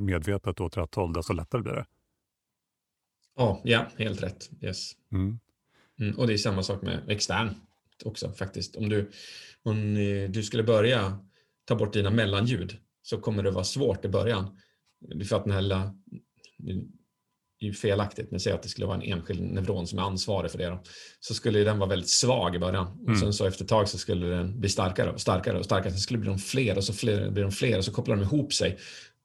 [0.00, 1.84] medvetet åt rätt håll, desto lättare blir det?
[3.36, 4.50] Oh, ja, helt rätt.
[4.60, 4.92] Yes.
[5.12, 5.38] Mm.
[6.00, 7.54] Mm, och det är samma sak med extern
[8.04, 8.76] också faktiskt.
[8.76, 9.10] Om du,
[9.62, 9.94] om
[10.30, 11.18] du skulle börja
[11.64, 14.60] ta bort dina mellanljud så kommer det vara svårt i början.
[15.28, 15.92] För att den här
[17.60, 20.50] är ju felaktigt, men säg att det skulle vara en enskild neuron som är ansvarig
[20.50, 20.66] för det.
[20.66, 20.82] Då,
[21.20, 22.86] så skulle den vara väldigt svag i början.
[22.86, 23.12] Mm.
[23.12, 25.92] Och sen så efter ett tag så skulle den bli starkare och starkare och starkare.
[25.92, 28.16] Sen skulle det bli de fler och så fler, blir de fler och så kopplar
[28.16, 28.78] de ihop sig.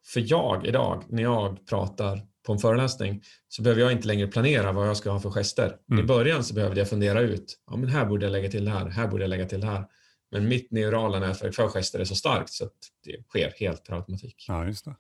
[0.05, 4.71] För jag idag, när jag pratar på en föreläsning, så behöver jag inte längre planera
[4.71, 5.75] vad jag ska ha för gester.
[5.91, 6.03] Mm.
[6.03, 8.71] I början så behövde jag fundera ut, ja men här borde jag lägga till det
[8.71, 9.85] här, här borde jag lägga till det här.
[10.31, 12.71] Men mitt neurala nätverk för gester är så starkt så att
[13.03, 14.45] det sker helt per automatik.
[14.47, 14.95] Ja, just det.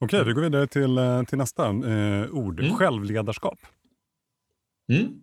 [0.00, 2.60] Okej, vi går vidare till, eh, till nästa eh, ord.
[2.60, 2.74] Mm.
[2.74, 3.58] Självledarskap.
[4.92, 5.22] Mm.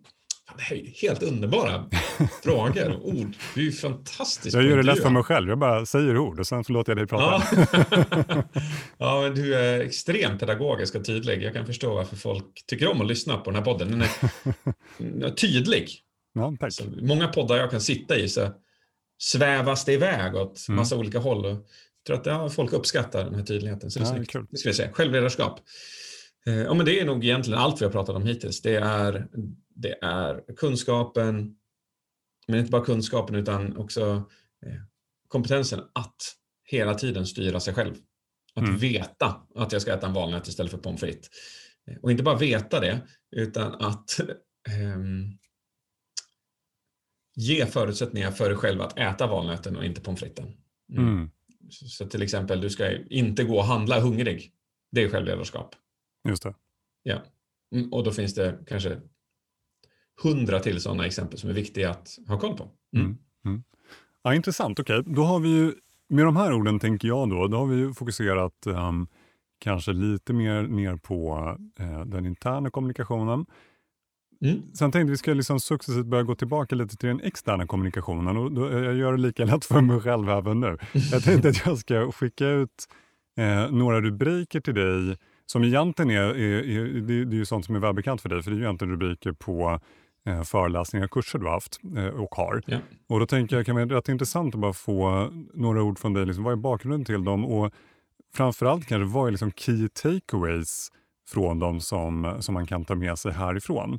[0.56, 1.84] Det är helt underbara
[2.42, 3.36] frågor och ord.
[3.54, 5.48] Du är ju fantastisk Jag gör det lätt för mig själv.
[5.48, 7.42] Jag bara säger ord och sen så låter jag dig prata.
[7.56, 8.42] Ja.
[8.98, 11.42] ja, men du är extremt pedagogisk och tydlig.
[11.42, 13.90] Jag kan förstå varför folk tycker om att lyssna på den här podden.
[13.90, 14.02] Den
[15.22, 15.88] är, tydlig.
[16.34, 16.72] Ja, tack.
[16.72, 18.48] Så många poddar jag kan sitta i så
[19.18, 20.76] svävas det iväg åt Mm.
[20.76, 21.44] massa olika håll.
[21.44, 21.60] Och jag
[22.06, 23.90] tror att ja, folk uppskattar den här tydligheten.
[23.90, 24.30] Så det är Ja, snyggt.
[24.32, 24.46] kul.
[24.50, 24.92] Det ska vi säga.
[24.92, 25.60] Självledarskap.
[26.46, 28.62] Eh, ja, men det är nog egentligen allt vi har pratat om hittills.
[28.62, 29.26] Det är,
[29.80, 31.56] det är kunskapen,
[32.48, 34.02] men inte bara kunskapen utan också
[34.66, 34.80] eh,
[35.28, 36.16] kompetensen att
[36.64, 37.94] hela tiden styra sig själv.
[38.54, 38.78] Att Mm.
[38.78, 41.28] veta att jag ska äta en valnöt istället för pommes frites.
[41.90, 44.10] Eh, Och inte bara veta det, utan att
[44.68, 45.38] ehm,
[47.34, 50.56] ge förutsättningar för dig själv att äta valnöten och inte pommes fritesen.
[50.92, 51.08] Mm.
[51.08, 51.30] Mm,
[51.70, 54.52] Så, så till exempel, du ska inte gå och handla hungrig.
[54.90, 55.74] Det är självledarskap.
[56.28, 56.54] just det.
[57.02, 57.22] Ja.
[57.74, 59.00] Mm, Och då finns det kanske
[60.22, 62.68] hundra till sådana exempel som är viktiga att ha koll på.
[62.96, 63.16] Mm.
[63.44, 63.62] Mm.
[64.22, 64.78] Ja, intressant.
[64.80, 65.72] Okej, då har vi ju
[66.08, 69.06] med de här orden tänker jag då, då har vi ju fokuserat ehm,
[69.58, 73.46] kanske lite mer ner på eh, den interna kommunikationen.
[74.44, 74.62] Mm.
[74.74, 78.52] Sen tänkte vi ska liksom successivt börja gå tillbaka lite till den externa kommunikationen och
[78.52, 80.78] då, jag gör det lika lätt för mig själv även nu.
[81.12, 82.88] Jag tänkte att jag ska skicka ut
[83.38, 87.74] eh, några rubriker till dig som egentligen är, är, är det, är ju sånt som
[87.74, 89.78] är välbekant för dig, för det är ju egentligen rubriker på eh,
[90.44, 92.62] föreläsningar och kurser du har haft eh, och har.
[92.66, 92.78] Ja.
[93.08, 96.12] Och då tänker jag kan det vara rätt intressant att bara få några ord från
[96.12, 96.26] dig.
[96.26, 97.44] Liksom, vad är bakgrunden till dem?
[97.44, 97.72] Och
[98.34, 100.88] framförallt kanske vad är liksom key takeaways
[101.28, 103.98] från dem som, som man kan ta med sig härifrån?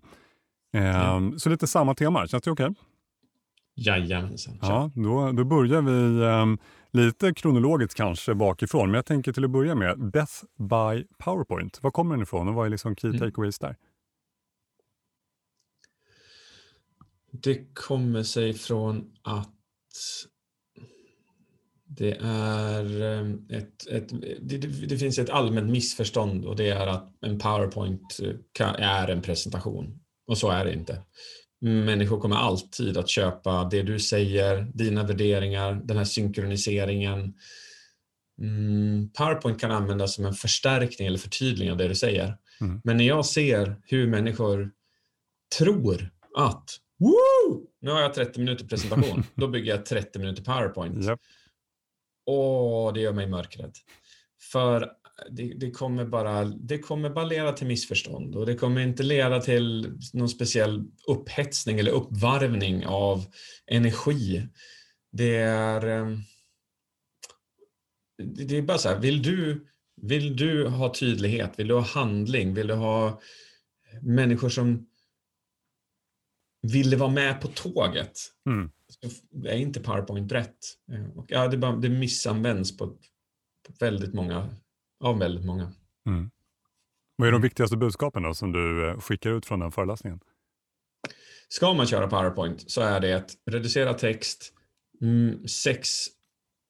[0.73, 2.69] Ehm, Så lite samma tema, känns det okej?
[3.75, 4.59] Jajamensan.
[4.61, 4.67] Kör.
[4.69, 6.57] Ja, då, då börjar vi ehm,
[6.91, 8.85] lite kronologiskt kanske bakifrån.
[8.91, 11.83] Men jag tänker till att börja med Beth by PowerPoint.
[11.83, 13.19] Var kommer den ifrån och vad är liksom key Mm.
[13.19, 13.75] takeaways där?
[17.31, 19.55] Det kommer sig från att
[21.89, 24.09] det är eh, ett, ett
[24.41, 29.07] det, det, finns ett allmänt missförstånd och det är att en PowerPoint eh, kan, är
[29.07, 29.99] en presentation.
[30.27, 31.01] Och så är det inte.
[31.61, 37.33] Människor kommer alltid att köpa det du säger, dina värderingar, den här synkroniseringen.
[38.41, 42.37] Mm, PowerPoint kan användas som en förstärkning eller förtydligning av det du säger.
[42.61, 42.81] Mm.
[42.83, 44.71] Men när jag ser hur människor
[45.57, 47.69] tror att Woo!
[47.81, 51.05] nu har jag 30 minuter presentation, då bygger jag 30 minuter PowerPoint.
[51.05, 51.19] Japp.
[52.25, 53.75] Åh, det gör mig mörkrädd.
[54.51, 54.91] För
[55.29, 59.41] det, det, kommer bara, det kommer bara leda till missförstånd och det kommer inte leda
[59.41, 63.25] till någon speciell upphetsning eller uppvarvning av
[63.67, 64.47] energi.
[65.11, 66.17] Det är, eh,
[68.23, 69.67] det det är bara så här, vill du,
[70.01, 73.21] vill du ha tydlighet, vill du ha handling, vill du ha
[74.01, 74.88] människor som
[76.61, 78.11] ville vara med på tåget
[78.49, 78.71] Mm.
[78.87, 79.09] så
[79.47, 80.57] är inte PowerPoint rätt.
[80.91, 82.87] Eh, Och ja, det, bara, det missanvänds på,
[83.67, 84.49] på väldigt många,
[85.03, 85.71] av väldigt många.
[86.07, 86.31] Mm.
[87.15, 90.19] Vad är de viktigaste budskapen då som du eh, skickar ut från den föreläsningen?
[91.49, 94.53] Ska man köra PowerPoint så är det att reducera text,
[95.01, 95.89] mm, sex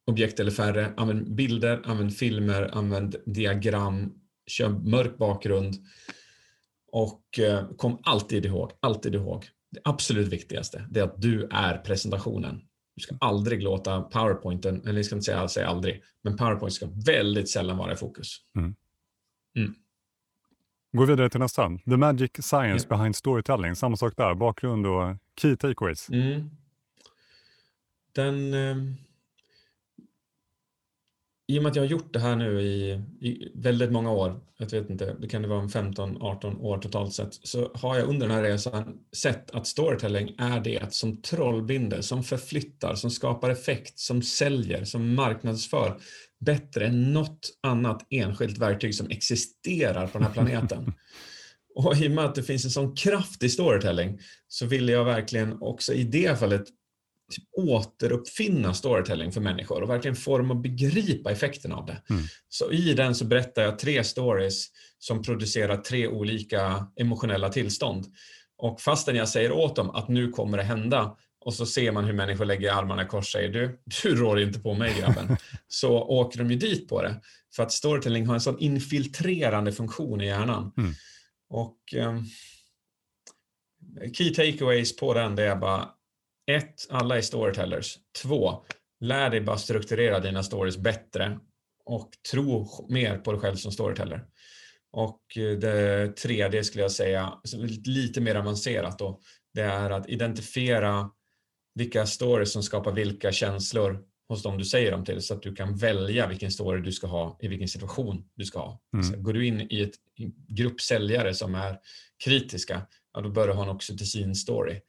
[0.08, 4.13] objekt eller färre, använd bilder, använd filmer, använd diagram,
[4.47, 5.75] kör mörk bakgrund
[6.91, 11.78] och eh, kom alltid ihåg, alltid ihåg, det absolut viktigaste, det är att du är
[11.78, 12.62] presentationen.
[12.96, 16.88] Du ska aldrig låta PowerPointen, eller jag ska inte säga, säga aldrig, men PowerPoint ska
[17.06, 18.38] väldigt sällan vara i fokus.
[20.92, 21.78] Gå vidare till nästa.
[21.86, 22.98] The Magic Science Ja.
[22.98, 23.76] Behind Storytelling.
[23.76, 26.10] Samma sak där, bakgrund och key takeaways.
[26.10, 26.50] Mm.
[28.16, 28.54] Den...
[28.54, 28.76] Eh,
[31.50, 34.40] I och med att jag har gjort det här nu i, i väldigt många år,
[34.58, 38.08] jag vet inte, det kan det vara en 15-18 år totalt sett, så har jag
[38.08, 43.50] under den här resan sett att storytelling är det som trollbinder, som förflyttar, som skapar
[43.50, 46.00] effekt, som säljer, som marknadsför
[46.40, 50.94] bättre än något annat enskilt verktyg som existerar på den här planeten.
[51.76, 55.06] Och i och med att det finns en sån kraft i storytelling så vill jag
[55.06, 56.64] verkligen också i det fallet
[57.30, 62.02] typ återuppfinna storytelling för människor och verkligen få dem att begripa effekten av det.
[62.10, 62.24] Mm.
[62.50, 64.68] Så i den så berättar jag tre stories
[65.00, 68.06] som producerar tre olika emotionella tillstånd.
[68.58, 71.15] Och fastän jag säger åt dem att nu kommer det hända
[71.46, 74.39] och så ser man hur människor lägger armarna i kors och säger du, du rår
[74.39, 75.38] inte på mig grabben.
[75.68, 77.22] så åker de ju dit på det.
[77.56, 80.72] För att storytelling har en sån infiltrerande funktion i hjärnan.
[80.78, 80.94] Mm.
[81.50, 82.24] Och ehm,
[84.13, 85.89] key takeaways på den det är bara
[86.50, 87.98] ett, alla är storytellers.
[88.22, 88.66] Två,
[89.00, 91.40] lär dig bara strukturera dina stories bättre
[91.86, 94.26] och tro mer på dig själv som storyteller.
[94.92, 97.34] Och det tredje skulle jag säga,
[97.86, 99.20] lite mer avancerat då,
[99.54, 101.10] det är att identifiera
[101.76, 105.56] vilka stories som skapar vilka känslor hos dem du säger dem till så att du
[105.56, 108.82] kan välja vilken story du ska ha i vilken situation du ska ha.
[108.94, 109.24] Mm.
[109.24, 109.96] går du in i ett
[110.48, 111.80] grupp säljare som är
[112.24, 112.82] kritiska,
[113.14, 114.80] ja, då bör du ha en oxytocin-story.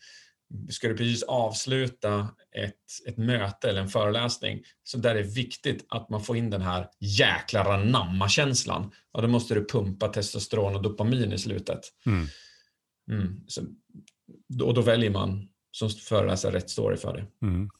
[0.70, 5.86] Ska du precis avsluta ett, ett möte eller en föreläsning så där är det viktigt
[5.88, 8.90] att man får in den här jäkla ranamma-känslan.
[9.12, 11.80] Ja, då måste du pumpa testosteron och dopamin i slutet.
[12.06, 12.26] Mm.
[13.10, 13.40] Mm.
[13.46, 13.62] Så,
[14.64, 17.46] och då väljer man som föreläsare rätt story för det.
[17.46, 17.70] Mm.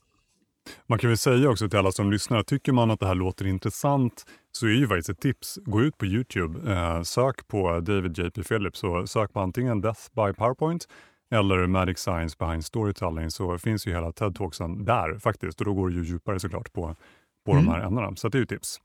[0.86, 3.46] Man kan väl säga också till alla som lyssnar, tycker man att det här låter
[3.46, 8.18] intressant så är ju faktiskt ett tips, gå ut på Youtube, eh, sök på David
[8.18, 8.42] J.P.
[8.42, 10.88] Phillips och sök på antingen Death by PowerPoint
[11.30, 15.88] eller Magic Science behind Storytelling så finns ju hela TED-talksen där faktiskt och då går
[15.88, 16.96] det ju djupare såklart på,
[17.46, 17.64] på mm.
[17.64, 18.16] de här ämnena.
[18.16, 18.80] Så det är ju tips.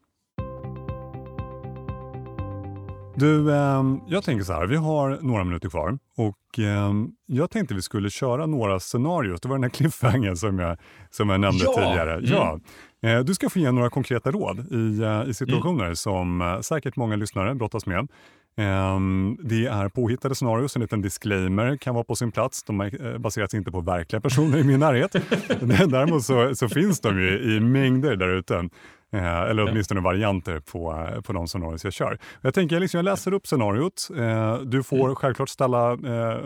[3.18, 6.94] Du, eh, jag tänker så här, vi har några minuter kvar och eh,
[7.26, 9.38] jag tänkte vi skulle köra några scenarier.
[9.42, 10.78] Det var den här cliffhangern som jag,
[11.10, 11.74] som jag nämnde ja.
[11.74, 12.14] tidigare.
[12.14, 12.26] Mm.
[12.26, 12.60] Ja.
[13.06, 15.96] Eh, du ska få ge några konkreta råd i, eh, i situationer mm.
[15.96, 18.08] som eh, säkert många lyssnare brottas med.
[18.58, 22.64] Ehm, det är påhittade scenarios, en liten disclaimer kan vara på sin plats.
[22.64, 25.12] De eh, baseras inte på verkliga personer i min närhet.
[25.88, 28.70] Däremot så, så finns de ju i mängder där ute.
[29.12, 32.20] Eh, eller åtminstone varianter på, på de scenarios jag kör.
[32.42, 34.10] Jag tänker liksom, jag läser upp scenariot.
[34.18, 35.16] Eh, du får mm.
[35.16, 35.98] självklart ställa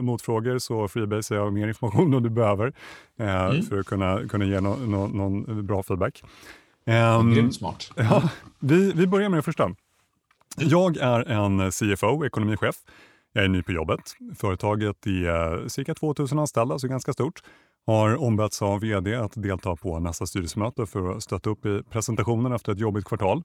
[0.02, 2.74] motfrågor så Freebase har mer information om du behöver
[3.20, 3.62] mm.
[3.62, 6.24] för att kunna, kunna ge no, någon bra feedback.
[6.86, 7.92] Um, Grymt smart.
[7.96, 9.72] Ja, vi, vi börjar med det första.
[10.58, 12.76] Jag är en CFO, ekonomichef.
[13.34, 14.00] Jag är ny på jobbet.
[14.36, 17.44] Företaget är eh, cirka 2000 anställda, så ganska stort.
[17.88, 22.52] Har ombetts av vd att delta på nästa styrelsemöte för att stötta upp i presentationen
[22.52, 23.44] efter ett jobbigt kvartal.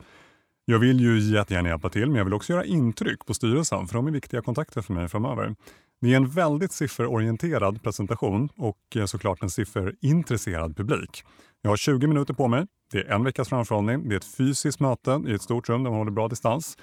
[0.64, 3.94] Jag vill ju jättegärna hjälpa till, men jag vill också göra intryck på styrelsen för
[3.94, 5.54] de är viktiga kontakter för mig framöver.
[6.00, 11.24] Det är en väldigt sifferorienterad presentation och eh, såklart en sifferintresserad publik.
[11.62, 12.66] Jag har 20 minuter på mig.
[12.90, 14.08] Det är en veckas framförhållning.
[14.08, 16.76] Det är ett fysiskt möte i ett stort rum där man håller bra distans.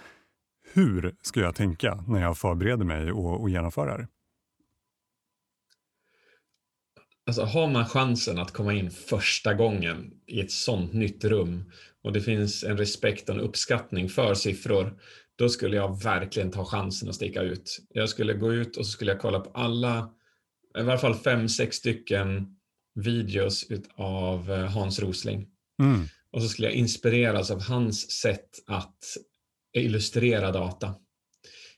[0.73, 4.07] Hur ska jag tänka när jag förbereder mig och, och genomför det här?
[7.25, 11.71] Alltså, har man chansen att komma in första gången i ett sånt nytt rum
[12.03, 14.99] och det finns en respekt och en uppskattning för siffror,
[15.35, 17.79] då skulle jag verkligen ta chansen att sticka ut.
[17.89, 20.09] Jag skulle gå ut och så skulle jag kolla på alla,
[20.79, 22.55] i varje fall fem, sex stycken
[22.95, 25.47] videos av eh, Hans Rosling.
[25.81, 26.07] Mm.
[26.31, 28.97] Och så skulle jag inspireras av hans sätt att
[29.73, 30.95] illustrera data.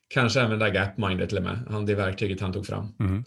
[0.08, 2.96] Kanske använda Gapminder till och med, han, det verktyget han tog fram.
[3.00, 3.24] Mm.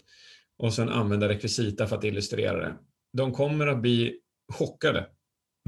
[0.57, 2.77] Och sen använda rekvisita för att illustrera det.
[3.13, 4.19] De kommer att bli
[4.53, 5.07] chockade,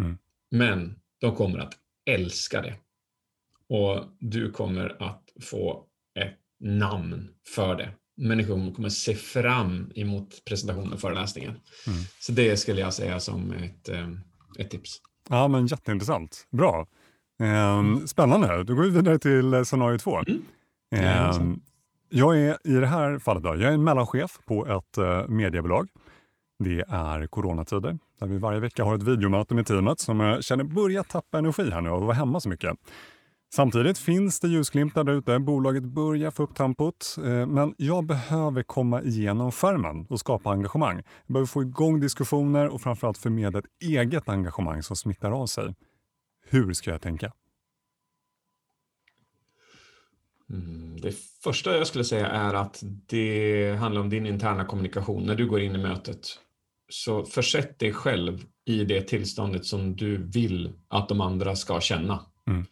[0.01, 0.17] mm.
[0.51, 1.73] men de kommer att
[2.05, 2.75] älska det.
[3.69, 5.85] Och du kommer att få
[6.19, 7.91] ett namn för det.
[8.17, 11.59] Människor kommer se fram emot presentationen och föreläsningen.
[11.87, 11.99] Mm.
[12.19, 14.09] Så det skulle jag säga som ett, eh,
[14.59, 15.01] ett tips.
[15.29, 16.47] Ja, men jätteintressant.
[16.49, 16.87] Bra.
[17.39, 18.63] Eh, spännande.
[18.63, 20.19] Då går vi vidare till scenario två.
[20.27, 20.41] Mm.
[20.91, 21.57] Eh,
[22.09, 25.87] jag är i det här fallet då, jag är en mellanchef på ett uh, mediebolag.
[26.59, 30.63] Det är coronatider där vi varje vecka har ett videomöte med teamet som jag känner
[30.63, 32.77] börjar tappa energi här nu av att vara hemma så mycket.
[33.53, 35.39] Samtidigt finns det ljusglimtar där ute.
[35.39, 37.15] Bolaget börjar få upp tempot.
[37.17, 40.95] Eh, men jag behöver komma igenom skärmen och skapa engagemang.
[40.95, 45.75] Jag behöver få igång diskussioner och framförallt förmedla ett eget engagemang som smittar av sig.
[46.45, 47.31] Hur ska jag tänka?
[50.49, 55.35] Mm, det första jag skulle säga är att det handlar om din interna kommunikation när
[55.35, 56.19] du går in i mötet.
[56.89, 62.25] Så försätt dig själv i det tillståndet som du vill att de andra ska känna.
[62.47, 62.65] Mm.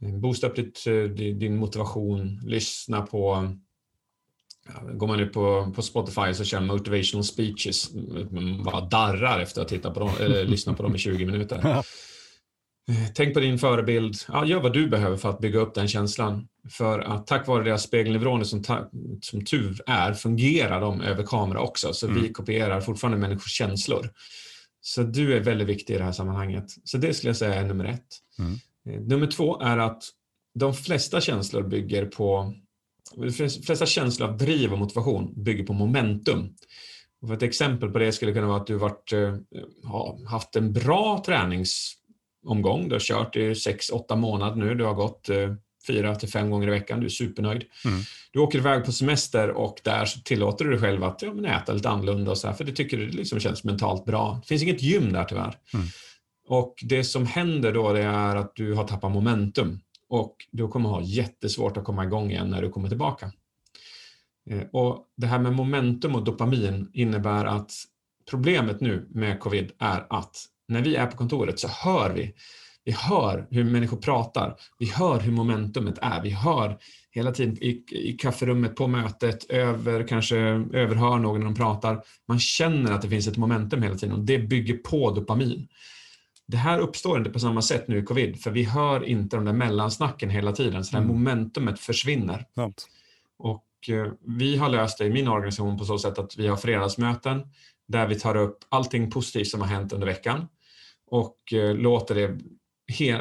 [0.00, 3.52] Boosta upp ditt, eh, din motivation, lyssna på
[4.92, 7.94] Går man ut på, på Spotify så kör motivational speeches.
[8.30, 11.82] Man bara darrar efter att titta på dem, eller lyssna på dem i 20 minuter.
[12.88, 14.16] Eh, tänk på din förebild.
[14.28, 16.48] Ja, gör vad du behöver för att bygga upp den känslan.
[16.68, 18.64] För att tack vare deras spegelneuroner som,
[19.20, 21.92] som tur är fungerar de över kamera också.
[21.92, 22.22] Så mm.
[22.22, 24.10] vi kopierar fortfarande människors känslor.
[24.80, 26.64] Så du är väldigt viktig i det här sammanhanget.
[26.84, 28.06] Så det skulle jag säga är nummer ett.
[28.38, 28.58] Mm.
[28.88, 30.04] Eh, nummer två är att
[30.54, 32.54] de flesta känslor bygger på
[33.16, 36.54] de flesta känslor av driv och motivation bygger på momentum.
[37.22, 39.12] Och för ett exempel på det skulle kunna vara att du varit,
[39.84, 42.88] har eh, haft en bra träningsomgång.
[42.88, 44.74] Du har kört i 6-8 månader nu.
[44.74, 45.28] Du har gått
[45.86, 47.00] fyra till fem gånger i veckan.
[47.00, 47.64] Du är supernöjd.
[47.84, 48.00] Mm.
[48.32, 51.44] Du åker iväg på semester och där så tillåter du dig själv att ja, men
[51.44, 54.38] äta lite annorlunda och så här, för det tycker du liksom känns mentalt bra.
[54.42, 55.58] Det finns inget gym där tyvärr.
[55.74, 55.86] Mm.
[56.50, 60.88] Och det som händer då det är att du har tappat momentum och du kommer
[60.88, 63.32] ha jättesvårt att komma igång igen när du kommer tillbaka.
[64.50, 67.72] Eh, och Det här med momentum och dopamin innebär att
[68.30, 70.36] problemet nu med covid är att
[70.68, 72.34] när vi är på kontoret så hör vi
[72.84, 74.56] vi hör hur människor pratar.
[74.78, 76.22] Vi hör hur momentumet är.
[76.22, 76.78] Vi hör
[77.10, 80.36] hela tiden i, i kafferummet, på mötet, över, kanske
[80.72, 82.02] överhör någon när de pratar.
[82.28, 85.68] Man känner att det finns ett momentum hela tiden och det bygger på dopamin.
[86.50, 89.44] Det här uppstår inte på samma sätt nu i covid, för vi hör inte de
[89.44, 91.16] där mellansnacken hela tiden, så det här Mm.
[91.16, 92.46] momentumet försvinner.
[92.54, 92.86] Sant.
[93.38, 96.56] Och eh, vi har löst det i min organisation på så sätt att vi har
[96.56, 97.42] fredagsmöten
[97.88, 100.48] där vi tar upp allting positivt som har hänt under veckan
[101.10, 102.38] och eh, låter det,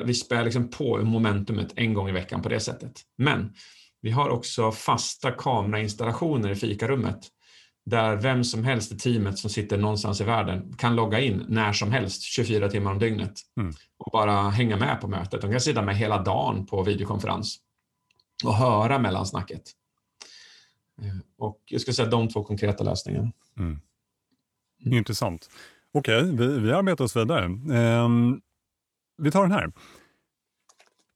[0.05, 3.01] vi spär liksom på momentumet en gång i veckan på det sättet.
[3.17, 3.53] Men
[4.01, 7.19] vi har också fasta kamerainstallationer i fikarummet
[7.89, 11.73] där vem som helst i teamet som sitter någonstans i världen kan logga in när
[11.73, 13.73] som helst, 24 timmar om dygnet Mm.
[13.97, 15.41] och bara hänga med på mötet.
[15.41, 17.57] De kan sitta med hela dagen på videokonferens
[18.45, 19.61] och höra mellansnacket.
[21.01, 21.05] Eh,
[21.37, 23.31] Och jag ska säga de två konkreta lösningarna.
[23.57, 23.79] Mm.
[24.97, 25.49] Intressant.
[25.93, 27.45] Okej, vi, vi arbetar oss vidare.
[27.73, 28.41] Ehm,
[29.17, 29.71] vi tar den här.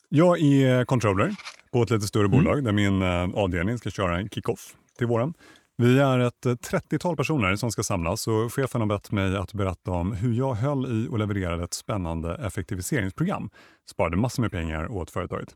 [0.10, 1.36] Jag är controller
[1.72, 2.38] på ett lite större Mm.
[2.38, 5.34] bolag där min eh, avdelning ska köra en kick-off till våren.
[5.78, 9.54] Vi är ett eh, 30-tal personer som ska samlas och chefen har bett mig att
[9.54, 13.50] berätta om hur jag höll i och levererade ett spännande effektiviseringsprogram.
[13.90, 15.56] Sparade massor med pengar åt företaget.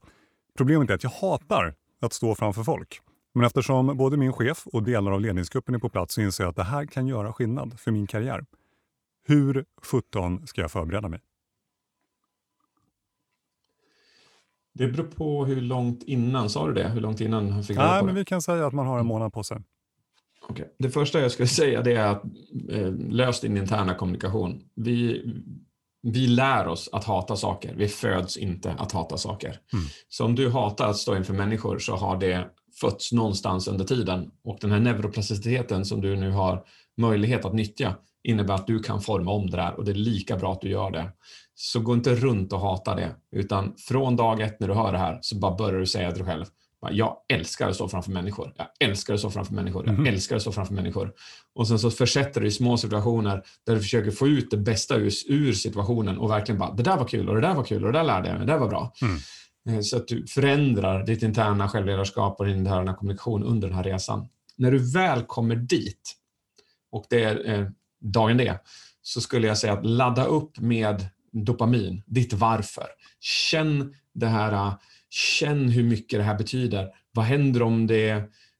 [0.58, 3.02] Problemet är att jag hatar att stå framför folk.
[3.34, 6.50] Men eftersom både min chef och delar av ledningsgruppen är på plats så inser jag
[6.50, 8.46] att det här kan göra skillnad för min karriär.
[9.28, 11.20] Hur 17 ska jag förbereda mig?
[14.74, 16.90] Det beror på hur långt innan, sa du det?
[16.90, 18.20] Hur långt innan fick Nej, men det?
[18.20, 19.58] vi kan säga att man har en månad på sig.
[20.50, 20.76] Okej.
[20.80, 22.24] Det första jag skulle säga det är att
[22.70, 24.62] eh, lös din interna kommunikation.
[24.76, 25.26] Vi,
[26.04, 27.74] vi lär oss att hata saker.
[27.78, 29.50] Vi föds inte att hata saker.
[29.50, 29.86] Mm.
[30.10, 32.48] Så om du hatar att stå inför människor så har det
[32.82, 34.32] fötts någonstans under tiden.
[34.44, 36.64] Och den här neuroplasticiteten som du nu har
[36.98, 40.38] möjlighet att nyttja innebär att du kan forma om det där och det är lika
[40.38, 41.12] bra att du gör det.
[41.56, 44.98] Så gå inte runt och hata det, utan från dag ett när du hör det
[44.98, 46.46] här så bara börjar du säga till dig själv
[46.92, 48.54] jag älskar att stå framför människor.
[48.58, 49.86] Jag älskar att stå framför människor.
[49.86, 50.06] Jag Mhm.
[50.08, 51.14] älskar att stå framför människor.
[51.56, 54.96] Och sen så försätter du i små situationer där du försöker få ut det bästa
[54.96, 57.86] ur, ur situationen och verkligen bara, det där var kul och det där var kul
[57.86, 58.94] och det där lärde jag mig, det där var bra.
[59.02, 59.18] Mm.
[59.70, 63.84] Eh, Så att du förändrar ditt interna självledarskap och din interna kommunikation under den här
[63.84, 64.28] resan.
[64.58, 66.14] När du väl kommer dit,
[66.92, 67.68] och det är eh,
[68.02, 68.60] dagen det,
[69.02, 72.88] så skulle jag säga att ladda upp med dopamin, ditt varför.
[73.20, 74.72] Känn det här,
[75.10, 76.90] känn hur mycket det här betyder.
[77.12, 78.10] Vad händer om det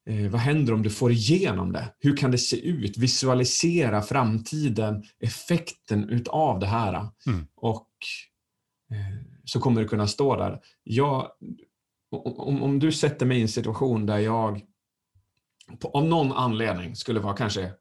[0.10, 1.94] eh, vad händer om du får igenom det?
[2.00, 2.98] Hur kan det se ut?
[2.98, 6.94] Visualisera framtiden, effekten utav det här.
[7.28, 7.48] Mm.
[7.56, 7.90] Och
[8.92, 10.60] eh, så kommer du kunna stå där.
[10.84, 11.32] Jag,
[12.12, 14.62] om, om du sätter mig i en situation där jag
[15.80, 17.72] på, av någon anledning skulle vara kanske,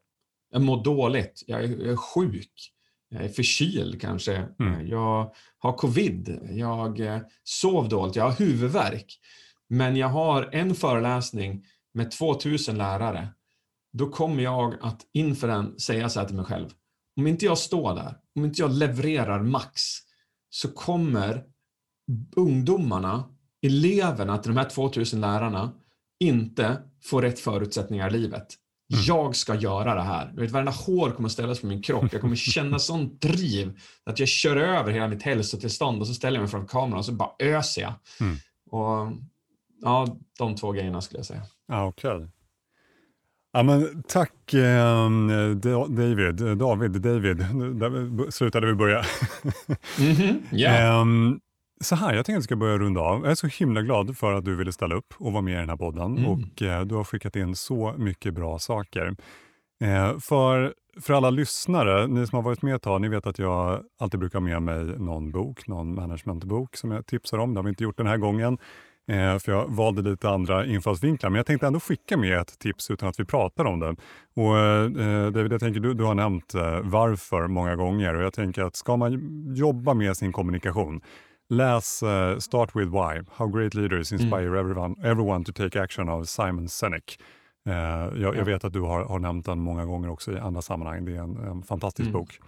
[0.51, 2.73] jag mår dåligt, jag är, jag är sjuk,
[3.09, 4.73] jag är förkyld kanske, Mm.
[4.73, 9.19] Eh, jag har covid, jag eh, sov dåligt, jag har huvudvärk.
[9.69, 13.27] Men jag har en föreläsning med 2000 lärare.
[13.93, 16.69] Då kommer jag att inför den säga så här till mig själv.
[17.17, 19.81] Om inte jag står där, om inte jag levererar max,
[20.49, 21.43] så kommer
[22.35, 23.23] ungdomarna,
[23.61, 25.73] eleverna till de här 2000 lärarna
[26.19, 28.47] inte få rätt förutsättningar i livet.
[28.93, 29.03] Mm.
[29.05, 30.31] Jag ska göra det här.
[30.35, 32.05] Du vet, varenda hår kommer ställas på min kropp.
[32.11, 36.37] Jag kommer känna sånt driv att jag kör över hela mitt hälsotillstånd och så ställer
[36.37, 37.93] jag mig framför kameran och så bara öser jag.
[38.21, 38.35] Mm.
[38.71, 39.11] Och,
[39.81, 41.41] ja, de två grejerna skulle jag säga.
[41.67, 42.27] Ja, okej.
[43.53, 45.09] Ja, men tack eh,
[45.55, 47.37] Da- David, David, David.
[47.37, 49.03] Där slutade vi börja.
[49.99, 50.69] Mhm, ja.
[50.69, 51.39] Ehm,
[51.81, 53.21] så här, jag tänkte att vi ska börja runda av.
[53.21, 55.57] Jag är så himla glad för att du ville ställa upp och vara med i
[55.57, 56.17] den här podden.
[56.17, 56.31] Mm.
[56.31, 59.15] Och eh, Du har skickat in så mycket bra saker.
[59.81, 63.39] Eh, för, för alla lyssnare, ni som har varit med ett tag, ni vet att
[63.39, 67.53] jag alltid brukar ha med mig någon bok, någon managementbok som jag tipsar om.
[67.53, 68.57] Det har vi inte gjort den här gången.
[69.11, 71.29] Eh, för jag valde lite andra infallsvinklar.
[71.29, 73.95] Men jag tänkte ändå skicka med ett tips utan att vi pratar om det.
[74.35, 78.33] Och eh, David, jag tänker, du, du har nämnt eh, varför många gånger och jag
[78.33, 81.01] tänker att ska man jobba med sin kommunikation,
[81.49, 86.23] läs eh, Start with Why, How Great Leaders Inspire everyone, everyone to Take Action av
[86.23, 87.19] Simon Sinek.
[87.65, 88.43] Eh, jag, jag Ja.
[88.43, 91.05] vet att du har, har nämnt den många gånger också i andra sammanhang.
[91.05, 92.13] Det är en, en fantastisk Mm.
[92.21, 92.39] bok.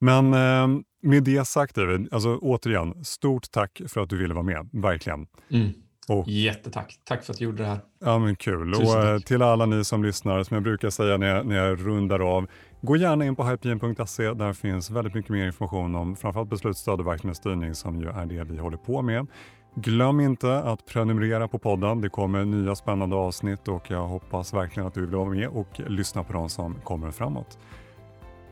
[0.00, 4.44] Men eh, med det sagt David, alltså återigen, stort tack för att du ville vara
[4.44, 4.68] med.
[4.72, 5.26] Verkligen.
[5.50, 5.70] Mm.
[6.08, 6.98] Och, Jättetack.
[7.04, 7.78] Tack för att du gjorde det här.
[8.04, 8.74] Ja, men kul.
[8.74, 11.86] och eh, till alla ni som lyssnar, som jag brukar säga när jag, när jag
[11.86, 12.46] rundar av,
[12.80, 14.32] gå gärna in på hypegen.se.
[14.32, 18.44] Där finns väldigt mycket mer information om framförallt beslutsstöd och verksamhetsstyrning som ju är det
[18.44, 19.26] vi håller på med.
[19.74, 22.00] Glöm inte att prenumerera på podden.
[22.00, 25.80] Det kommer nya spännande avsnitt och jag hoppas verkligen att du vill vara med och
[25.86, 27.58] lyssna på de som kommer framåt.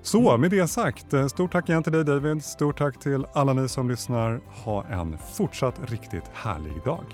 [0.02, 2.44] Så med det sagt, eh, stort tack igen till dig David.
[2.44, 4.40] Stort tack till alla ni som lyssnar.
[4.64, 7.05] Ha en fortsatt riktigt härlig dag.